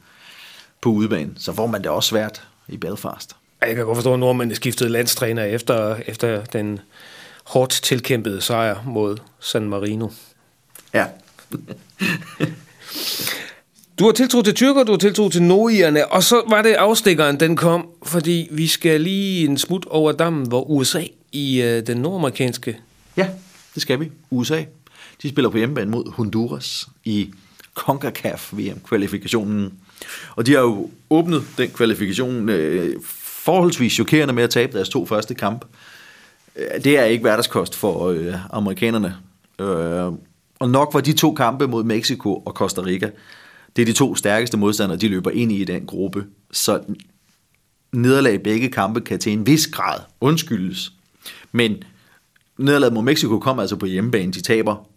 på 0.80 0.88
udebane. 0.88 1.30
Så 1.36 1.52
får 1.52 1.66
man 1.66 1.82
det 1.82 1.90
også 1.90 2.08
svært 2.08 2.42
i 2.68 2.76
Belfast. 2.76 3.36
Jeg 3.60 3.76
kan 3.76 3.84
godt 3.84 3.96
forstå, 3.96 4.12
at 4.12 4.18
nordmændene 4.18 4.54
skiftede 4.54 4.90
landstræner 4.90 5.44
efter, 5.44 5.96
efter 6.06 6.44
den 6.44 6.80
hårdt 7.44 7.70
tilkæmpede 7.70 8.40
sejr 8.40 8.82
mod 8.86 9.16
San 9.40 9.68
Marino. 9.68 10.08
Ja. 10.94 11.06
Du 13.98 14.04
har 14.04 14.12
tiltro 14.12 14.42
til 14.42 14.54
tyrker, 14.54 14.84
du 14.84 14.92
har 14.92 14.98
tiltro 14.98 15.28
til 15.28 15.42
nordigerne, 15.42 16.06
og 16.06 16.22
så 16.22 16.42
var 16.48 16.62
det 16.62 16.72
afstikkeren, 16.72 17.40
den 17.40 17.56
kom, 17.56 17.88
fordi 18.02 18.48
vi 18.50 18.66
skal 18.66 19.00
lige 19.00 19.44
en 19.44 19.58
smut 19.58 19.86
over 19.86 20.12
dammen, 20.12 20.48
hvor 20.48 20.64
USA 20.70 21.02
i 21.32 21.62
øh, 21.62 21.86
den 21.86 21.96
nordamerikanske... 21.96 22.78
Ja, 23.16 23.28
det 23.74 23.82
skal 23.82 24.00
vi. 24.00 24.10
USA. 24.30 24.64
De 25.22 25.28
spiller 25.28 25.50
på 25.50 25.58
hjemmebane 25.58 25.90
mod 25.90 26.12
Honduras 26.12 26.86
i 27.04 27.32
CONCACAF 27.74 28.52
VM-kvalifikationen. 28.52 29.72
Og 30.36 30.46
de 30.46 30.52
har 30.52 30.60
jo 30.60 30.90
åbnet 31.10 31.42
den 31.58 31.70
kvalifikation 31.70 32.48
øh, 32.48 32.96
forholdsvis 33.46 33.92
chokerende 33.92 34.34
med 34.34 34.42
at 34.42 34.50
tabe 34.50 34.72
deres 34.72 34.88
to 34.88 35.06
første 35.06 35.34
kamp. 35.34 35.64
Øh, 36.56 36.84
det 36.84 36.98
er 36.98 37.04
ikke 37.04 37.22
hverdagskost 37.22 37.74
for 37.74 38.08
øh, 38.08 38.34
amerikanerne. 38.50 39.16
Øh, 39.60 40.12
og 40.58 40.70
nok 40.70 40.94
var 40.94 41.00
de 41.00 41.12
to 41.12 41.34
kampe 41.34 41.66
mod 41.66 41.84
Mexico 41.84 42.34
og 42.34 42.52
Costa 42.52 42.80
Rica, 42.80 43.10
det 43.76 43.82
er 43.82 43.86
de 43.86 43.92
to 43.92 44.14
stærkeste 44.14 44.56
modstandere, 44.56 44.98
de 44.98 45.08
løber 45.08 45.30
ind 45.30 45.52
i 45.52 45.60
i 45.60 45.64
den 45.64 45.86
gruppe. 45.86 46.24
Så 46.52 46.80
nederlag 47.92 48.34
i 48.34 48.38
begge 48.38 48.68
kampe 48.68 49.00
kan 49.00 49.18
til 49.18 49.32
en 49.32 49.46
vis 49.46 49.66
grad 49.66 50.00
undskyldes. 50.20 50.92
Men 51.52 51.82
nederlaget 52.58 52.92
mod 52.92 53.02
Mexico 53.02 53.38
kommer 53.38 53.62
altså 53.62 53.76
på 53.76 53.86
hjemmebane. 53.86 54.32
De 54.32 54.40
taber 54.42 54.88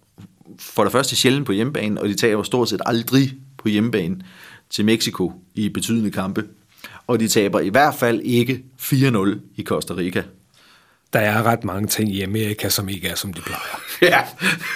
for 0.60 0.84
det 0.84 0.92
første 0.92 1.16
sjældent 1.16 1.46
på 1.46 1.52
hjemmebane, 1.52 2.02
og 2.02 2.10
de 2.10 2.14
taber 2.14 2.44
stort 2.44 2.70
set 2.70 2.82
aldrig 2.86 3.34
på 3.58 3.70
hjemmebane 3.70 4.22
til 4.70 4.86
Mexico 4.86 5.34
i 5.56 5.70
betydende 5.70 6.12
kampe. 6.12 6.44
Og 7.10 7.20
de 7.20 7.28
taber 7.28 7.60
i 7.60 7.70
hvert 7.70 7.96
fald 7.96 8.22
ikke 8.22 8.64
4-0 8.82 9.30
i 9.56 9.64
Costa 9.64 9.94
Rica. 9.94 10.24
Der 11.14 11.20
er 11.20 11.44
ret 11.44 11.64
mange 11.64 11.88
ting 11.88 12.16
i 12.16 12.22
Amerika, 12.22 12.70
som 12.70 12.90
ikke 12.90 13.08
er, 13.08 13.16
som 13.16 13.34
de 13.34 13.42
plejer. 13.42 13.82
Ja, 14.02 14.22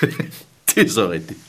det 0.75 0.85
er 0.85 0.89
så 0.89 1.11
rigtigt. 1.11 1.39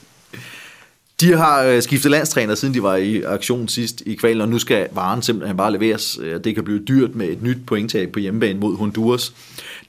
De 1.20 1.36
har 1.36 1.62
øh, 1.62 1.82
skiftet 1.82 2.10
landstræner, 2.10 2.54
siden 2.54 2.74
de 2.74 2.82
var 2.82 2.96
i 2.96 3.22
aktion 3.22 3.68
sidst 3.68 4.02
i 4.06 4.14
kvalen, 4.14 4.40
og 4.40 4.48
nu 4.48 4.58
skal 4.58 4.88
varen 4.92 5.22
simpelthen 5.22 5.56
bare 5.56 5.72
leveres. 5.72 6.18
Øh, 6.22 6.44
det 6.44 6.54
kan 6.54 6.64
blive 6.64 6.84
dyrt 6.84 7.14
med 7.14 7.28
et 7.28 7.42
nyt 7.42 7.58
pointtab 7.66 8.12
på 8.12 8.18
hjemmebane 8.18 8.58
mod 8.58 8.76
Honduras, 8.76 9.34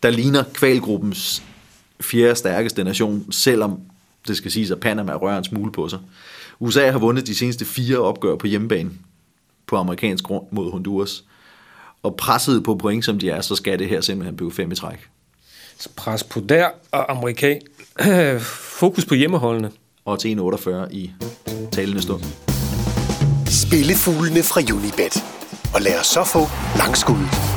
der 0.03 0.09
ligner 0.09 0.43
kvalgruppens 0.53 1.43
fjerde 2.01 2.35
stærkeste 2.35 2.83
nation, 2.83 3.31
selvom 3.31 3.79
det 4.27 4.37
skal 4.37 4.51
siges, 4.51 4.71
at 4.71 4.79
Panama 4.79 5.13
rører 5.13 5.37
en 5.37 5.43
smule 5.43 5.71
på 5.71 5.89
sig. 5.89 5.99
USA 6.59 6.91
har 6.91 6.99
vundet 6.99 7.27
de 7.27 7.35
seneste 7.35 7.65
fire 7.65 7.97
opgør 7.97 8.35
på 8.35 8.47
hjemmebane 8.47 8.89
på 9.67 9.75
amerikansk 9.77 10.23
grund 10.23 10.45
mod 10.51 10.71
Honduras. 10.71 11.23
Og 12.03 12.15
presset 12.15 12.63
på 12.63 12.75
point, 12.75 13.05
som 13.05 13.19
de 13.19 13.29
er, 13.29 13.41
så 13.41 13.55
skal 13.55 13.79
det 13.79 13.87
her 13.87 14.01
simpelthen 14.01 14.35
blive 14.35 14.51
fem 14.51 14.71
i 14.71 14.75
træk. 14.75 15.07
Så 15.79 15.89
pres 15.95 16.23
på 16.23 16.39
der, 16.39 16.69
og 16.91 17.11
amerikan. 17.11 17.61
Fokus 18.79 19.05
på 19.05 19.13
hjemmeholdene 19.15 19.71
og 20.05 20.19
til 20.19 20.39
1,48 20.39 20.69
i 20.91 21.11
talende 21.71 22.01
stund. 22.01 22.23
Spillefuglene 23.47 24.43
fra 24.43 24.61
Unibet. 24.75 25.23
Og 25.73 25.81
lad 25.81 25.99
os 25.99 26.07
så 26.07 26.23
få 26.23 26.39
langskud. 26.77 27.54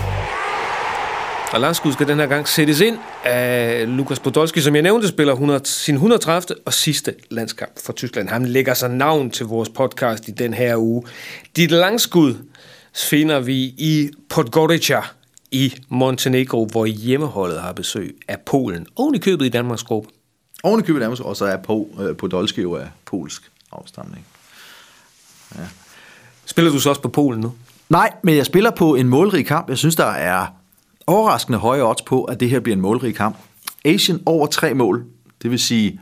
Og 1.53 1.61
langskud 1.61 1.93
skal 1.93 2.09
den 2.09 2.19
her 2.19 2.27
gang 2.27 2.49
sættes 2.49 2.81
ind 2.81 2.99
af 3.25 3.85
Lukas 3.97 4.21
Podolski, 4.21 4.61
som 4.61 4.75
jeg 4.75 4.83
nævnte, 4.83 5.09
spiller 5.09 5.33
100, 5.33 5.61
sin 5.65 5.95
130. 5.95 6.57
og 6.67 6.73
sidste 6.73 7.15
landskamp 7.31 7.73
for 7.85 7.93
Tyskland. 7.93 8.29
Han 8.29 8.47
lægger 8.47 8.75
sig 8.75 8.91
navn 8.91 9.31
til 9.31 9.47
vores 9.47 9.69
podcast 9.69 10.29
i 10.29 10.31
den 10.31 10.55
her 10.55 10.77
uge. 10.77 11.03
Dit 11.57 11.71
langskud 11.71 12.35
finder 12.95 13.41
vi 13.41 13.57
i 13.63 14.11
Podgorica 14.29 15.01
i 15.51 15.75
Montenegro, 15.89 16.67
hvor 16.67 16.87
hjemmeholdet 16.87 17.61
har 17.61 17.73
besøg 17.73 18.17
af 18.29 18.41
Polen. 18.41 18.87
Oven 18.97 19.15
i 19.15 19.19
købet 19.19 19.47
i 19.47 19.49
Danmarks 19.49 19.83
gruppe. 19.83 20.09
Oven 20.63 20.81
i 20.81 20.83
købet 20.83 21.01
nærmest, 21.01 21.23
og 21.23 21.37
så 21.37 21.45
er 21.45 21.57
på, 21.57 21.89
øh, 22.01 22.17
Podolski 22.17 22.61
jo 22.61 22.77
af 22.77 22.87
polsk 23.05 23.51
afstamning. 23.73 24.27
Ja. 25.59 25.65
Spiller 26.45 26.71
du 26.71 26.81
så 26.81 26.89
også 26.89 27.03
på 27.03 27.09
Polen 27.09 27.41
nu? 27.41 27.53
Nej, 27.89 28.13
men 28.23 28.37
jeg 28.37 28.47
spiller 28.47 28.71
på 28.71 28.95
en 28.95 29.09
målrig 29.09 29.47
kamp. 29.47 29.69
Jeg 29.69 29.79
synes, 29.79 29.97
der 29.97 30.11
er 30.11 30.47
overraskende 31.09 31.59
høje 31.59 31.83
odds 31.83 32.03
på, 32.03 32.25
at 32.25 32.41
det 32.41 32.51
her 32.51 32.61
bliver 32.61 32.77
en 32.77 32.83
målrig 32.83 33.15
kamp. 33.15 33.37
Asian 33.85 34.23
over 34.27 34.47
tre 34.47 34.75
mål, 34.75 35.05
det 35.43 35.51
vil 35.51 35.59
sige 35.59 36.01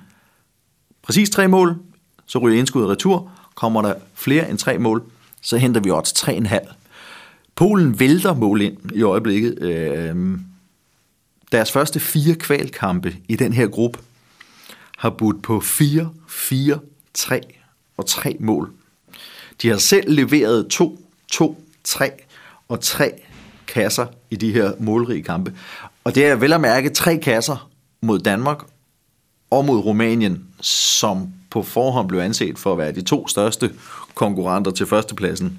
præcis 1.03 1.31
tre 1.31 1.49
mål, 1.49 1.77
så 2.27 2.39
ryger 2.39 2.59
indskud 2.59 2.85
retur. 2.85 3.31
Kommer 3.55 3.83
der 3.83 3.95
flere 4.15 4.51
end 4.51 4.59
tre 4.59 4.79
mål, 4.79 5.03
så 5.41 5.57
henter 5.57 5.81
vi 5.81 5.91
odds 5.91 6.13
3,5. 6.13 6.73
Polen 7.55 8.01
vælter 8.01 8.35
mål 8.35 8.63
ind 8.63 8.77
i 8.95 9.03
øjeblikket. 9.03 9.63
Øh, 9.63 10.39
deres 11.53 11.73
første 11.73 12.01
fire 12.01 12.35
kvalkampe 12.35 13.17
i 13.29 13.37
den 13.37 13.53
her 13.53 13.67
gruppe 13.67 13.99
har 14.99 15.11
budt 15.11 15.43
på 15.43 15.61
4, 15.61 16.11
4, 16.29 16.79
3 17.15 17.41
og 17.97 18.07
3 18.07 18.37
mål. 18.41 18.73
De 19.63 19.69
har 19.69 19.77
selv 19.77 20.11
leveret 20.13 20.67
2, 20.69 20.99
2, 21.33 21.65
3 21.85 22.11
og 22.69 22.81
3 22.81 23.13
kasser 23.67 24.07
i 24.31 24.37
de 24.37 24.53
her 24.53 24.73
målrige 24.79 25.23
kampe. 25.23 25.53
Og 26.05 26.15
det 26.15 26.27
er 26.27 26.35
vel 26.35 26.53
at 26.53 26.61
mærke 26.61 26.91
tre 26.91 27.19
kasser 27.19 27.71
mod 28.01 28.19
Danmark 28.19 28.59
og 29.51 29.65
mod 29.65 29.79
Rumænien, 29.79 30.45
som 30.61 31.29
på 31.51 31.63
forhånd 31.63 32.09
blev 32.09 32.21
anset 32.21 32.59
for 32.59 32.73
at 32.73 32.79
være 32.79 32.93
de 32.93 33.03
to 33.03 33.29
største 33.29 33.71
konkurrenter 34.15 34.71
til 34.71 34.87
førstepladsen 34.87 35.59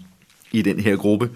i 0.52 0.62
den 0.62 0.80
her 0.80 0.96
gruppe. 0.96 1.30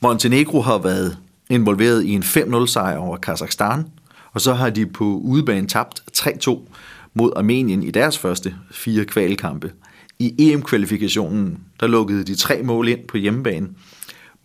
Montenegro 0.00 0.60
har 0.60 0.78
været 0.78 1.18
involveret 1.50 2.04
i 2.04 2.10
en 2.10 2.22
5-0 2.22 2.66
sejr 2.66 2.96
over 2.96 3.16
Kazakhstan, 3.16 3.84
og 4.32 4.40
så 4.40 4.54
har 4.54 4.70
de 4.70 4.86
på 4.86 5.04
udebane 5.04 5.66
tabt 5.66 6.02
3-2 6.16 6.58
mod 7.14 7.32
Armenien 7.36 7.82
i 7.82 7.90
deres 7.90 8.18
første 8.18 8.54
fire 8.70 9.04
kvalkampe. 9.04 9.72
I 10.18 10.34
EM-kvalifikationen, 10.38 11.58
der 11.80 11.86
lukkede 11.86 12.24
de 12.24 12.34
tre 12.34 12.62
mål 12.62 12.88
ind 12.88 13.00
på 13.08 13.16
hjemmebane 13.16 13.68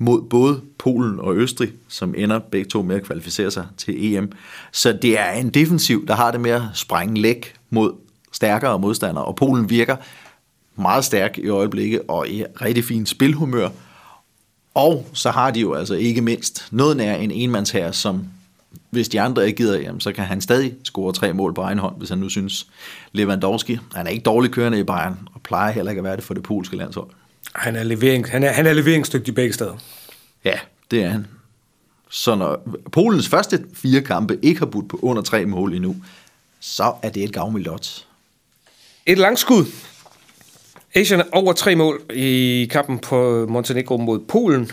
mod 0.02 0.22
både 0.22 0.62
Polen 0.78 1.20
og 1.20 1.36
Østrig, 1.36 1.72
som 1.88 2.14
ender 2.18 2.40
begge 2.40 2.70
to 2.70 2.82
med 2.82 2.96
at 2.96 3.04
kvalificere 3.04 3.52
sig 3.52 3.66
til 3.78 4.16
EM. 4.16 4.32
Så 4.72 4.98
det 5.02 5.20
er 5.20 5.32
en 5.32 5.50
defensiv, 5.50 6.08
der 6.08 6.16
har 6.16 6.32
det 6.32 6.42
med 6.42 6.52
at 6.52 6.62
sprænge 6.74 7.22
læk 7.22 7.54
mod 7.70 7.94
stærkere 8.32 8.80
modstandere, 8.80 9.26
og 9.26 9.36
Polen 9.36 9.70
virker 9.70 9.96
meget 10.76 11.06
stærk 11.06 11.38
i 11.38 11.50
øjeblikket 11.50 12.02
og 12.08 12.30
i 12.30 12.44
rigtig 12.62 12.84
fint 12.84 13.10
spilhumør. 13.10 13.70
Og 14.74 15.08
så 15.14 15.32
har 15.32 15.52
de 15.52 15.60
jo 15.60 15.74
altså 15.74 15.94
ikke 15.94 16.22
mindst 16.22 16.68
noget 16.72 16.98
nær 16.98 17.16
en 17.16 17.32
enmandsherre, 17.32 17.94
som 17.94 18.28
hvis 18.90 19.10
de 19.10 19.22
andre 19.22 19.48
ikke 19.48 19.58
gider, 19.58 19.80
jamen, 19.80 20.02
så 20.02 20.12
kan 20.12 20.24
han 20.24 20.42
stadig 20.42 20.74
score 20.84 21.14
tre 21.14 21.34
mål 21.34 21.54
på 21.54 21.62
egen 21.62 21.80
hånd, 21.80 21.98
hvis 21.98 22.10
han 22.10 22.18
nu 22.18 22.30
synes. 22.30 22.68
Lewandowski, 23.12 23.80
han 23.96 24.08
er 24.08 24.12
ikke 24.12 24.24
dårlig 24.24 24.52
kørende 24.52 24.80
i 24.80 24.84
Bayern, 24.84 25.28
og 25.34 25.42
plejer 25.42 25.72
heller 25.72 25.92
ikke 25.92 26.00
at 26.00 26.04
være 26.04 26.16
det 26.16 26.24
for 26.24 26.34
det 26.34 26.44
polske 26.44 26.76
landshold. 26.76 27.10
Han 27.56 27.76
er, 27.76 27.84
levering, 27.84 28.30
han 28.30 28.44
er, 28.44 28.52
han 28.52 28.66
er 28.66 28.74
leveringsdygtig 28.74 29.36
begge 29.36 29.54
steder. 29.54 29.78
Ja, 30.46 30.60
det 30.92 31.04
er 31.04 31.10
han. 31.10 31.28
Så 32.10 32.36
når 32.36 32.70
Polens 32.92 33.30
første 33.30 33.64
fire 33.74 34.02
kampe 34.02 34.40
ikke 34.42 34.60
har 34.60 34.66
budt 34.66 34.90
på 34.90 35.00
under 35.02 35.22
tre 35.22 35.46
mål 35.46 35.74
endnu, 35.74 35.96
så 36.60 36.94
er 37.04 37.10
det 37.10 37.24
et 37.24 37.34
gavmildt 37.34 37.68
odds. 37.68 38.08
Et 39.06 39.18
langskud. 39.18 39.66
Asian 40.96 41.22
over 41.32 41.54
tre 41.54 41.76
mål 41.76 42.02
i 42.14 42.68
kampen 42.72 43.00
på 43.00 43.46
Montenegro 43.50 43.98
mod 43.98 44.20
Polen 44.20 44.72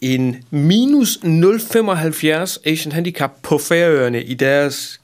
en 0.00 0.44
minus 0.50 1.18
0,75 1.24 2.58
Asian 2.64 2.92
Handicap 2.92 3.30
på 3.42 3.58
Færøerne 3.58 4.22
i 4.22 4.34
deres 4.34 5.00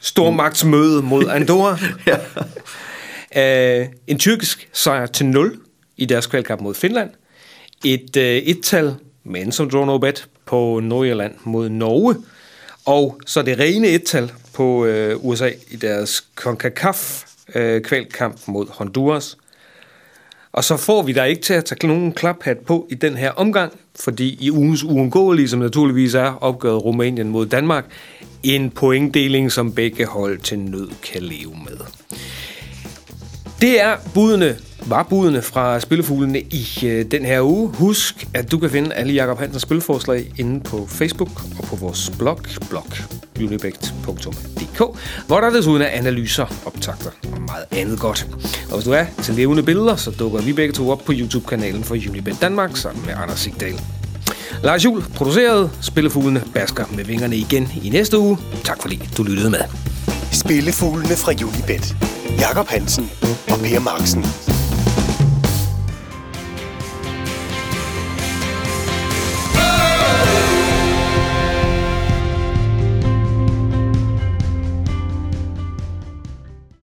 stormagtsmøde 0.00 1.02
mod 1.02 1.24
Andorra. 1.36 1.78
ja. 2.06 3.82
uh, 3.82 3.88
en 4.06 4.18
tyrkisk 4.18 4.68
sejr 4.72 5.06
til 5.06 5.26
0 5.26 5.60
i 5.98 6.04
deres 6.04 6.26
kvalkamp 6.26 6.60
mod 6.60 6.74
Finland. 6.74 7.10
Et 7.84 8.16
øh, 8.16 8.24
et-tal, 8.24 8.94
men 9.24 9.52
som 9.52 9.70
draw 9.70 9.84
no 9.84 9.98
bet, 9.98 10.28
på 10.46 10.80
Nordjylland 10.80 11.34
mod 11.44 11.68
Norge. 11.68 12.16
Og 12.84 13.20
så 13.26 13.42
det 13.42 13.58
rene 13.58 13.88
et-tal 13.88 14.32
på 14.52 14.84
øh, 14.84 15.24
USA 15.24 15.50
i 15.70 15.76
deres 15.76 16.24
CONCACAF 16.34 17.24
øh, 17.54 17.82
kvalkamp 17.82 18.36
mod 18.46 18.66
Honduras. 18.70 19.36
Og 20.52 20.64
så 20.64 20.76
får 20.76 21.02
vi 21.02 21.12
der 21.12 21.24
ikke 21.24 21.42
til 21.42 21.54
at 21.54 21.64
tage 21.64 21.86
nogen 21.86 22.12
klaphat 22.12 22.58
på 22.58 22.86
i 22.90 22.94
den 22.94 23.16
her 23.16 23.30
omgang, 23.30 23.72
fordi 24.00 24.38
i 24.40 24.50
ugens 24.50 24.84
uundgåelige, 24.84 25.48
som 25.48 25.60
naturligvis 25.60 26.14
er 26.14 26.42
opgøret 26.42 26.84
Rumænien 26.84 27.28
mod 27.28 27.46
Danmark, 27.46 27.84
en 28.42 28.70
pointdeling, 28.70 29.52
som 29.52 29.72
begge 29.72 30.06
hold 30.06 30.38
til 30.38 30.58
nød 30.58 30.88
kan 31.02 31.22
leve 31.22 31.56
med. 31.64 31.97
Det 33.60 33.82
er 33.82 33.96
budene, 34.14 34.56
var 34.86 35.02
budene 35.02 35.42
fra 35.42 35.80
Spillefuglene 35.80 36.40
i 36.40 36.66
øh, 36.86 37.04
den 37.10 37.24
her 37.24 37.42
uge. 37.42 37.68
Husk, 37.68 38.28
at 38.34 38.52
du 38.52 38.58
kan 38.58 38.70
finde 38.70 38.94
alle 38.94 39.12
Jakob 39.12 39.38
Hansens 39.38 39.62
spilforslag 39.62 40.32
inde 40.36 40.60
på 40.60 40.86
Facebook 40.86 41.42
og 41.58 41.64
på 41.64 41.76
vores 41.76 42.12
blog, 42.18 42.40
blog.unibægt.dk, 42.68 44.78
hvor 45.26 45.40
der 45.40 45.50
desuden 45.50 45.82
er 45.82 45.86
analyser, 45.86 46.46
optagter 46.66 47.10
og 47.32 47.40
meget 47.40 47.64
andet 47.70 48.00
godt. 48.00 48.26
Og 48.68 48.74
hvis 48.74 48.84
du 48.84 48.90
er 48.90 49.04
til 49.22 49.34
levende 49.34 49.62
billeder, 49.62 49.96
så 49.96 50.10
dukker 50.10 50.42
vi 50.42 50.52
begge 50.52 50.72
to 50.72 50.90
op 50.90 51.04
på 51.04 51.12
YouTube-kanalen 51.14 51.84
for 51.84 51.94
Unibet 51.94 52.36
Danmark 52.40 52.76
sammen 52.76 53.06
med 53.06 53.14
Anders 53.22 53.40
Sigdal. 53.40 53.80
Lars 54.62 54.84
Jul 54.84 55.02
producerede 55.02 55.70
Spillefuglene 55.80 56.42
basker 56.54 56.84
med 56.96 57.04
vingerne 57.04 57.36
igen 57.36 57.68
i 57.82 57.88
næste 57.88 58.18
uge. 58.18 58.38
Tak 58.64 58.82
fordi 58.82 59.08
du 59.16 59.22
lyttede 59.22 59.50
med. 59.50 59.60
Spillefuglene 60.32 61.16
fra 61.16 61.32
Unibet. 61.32 62.17
Jakob 62.36 62.68
Hansen 62.68 63.10
og 63.50 63.58
Per 63.58 63.80
Marksen. 63.80 64.57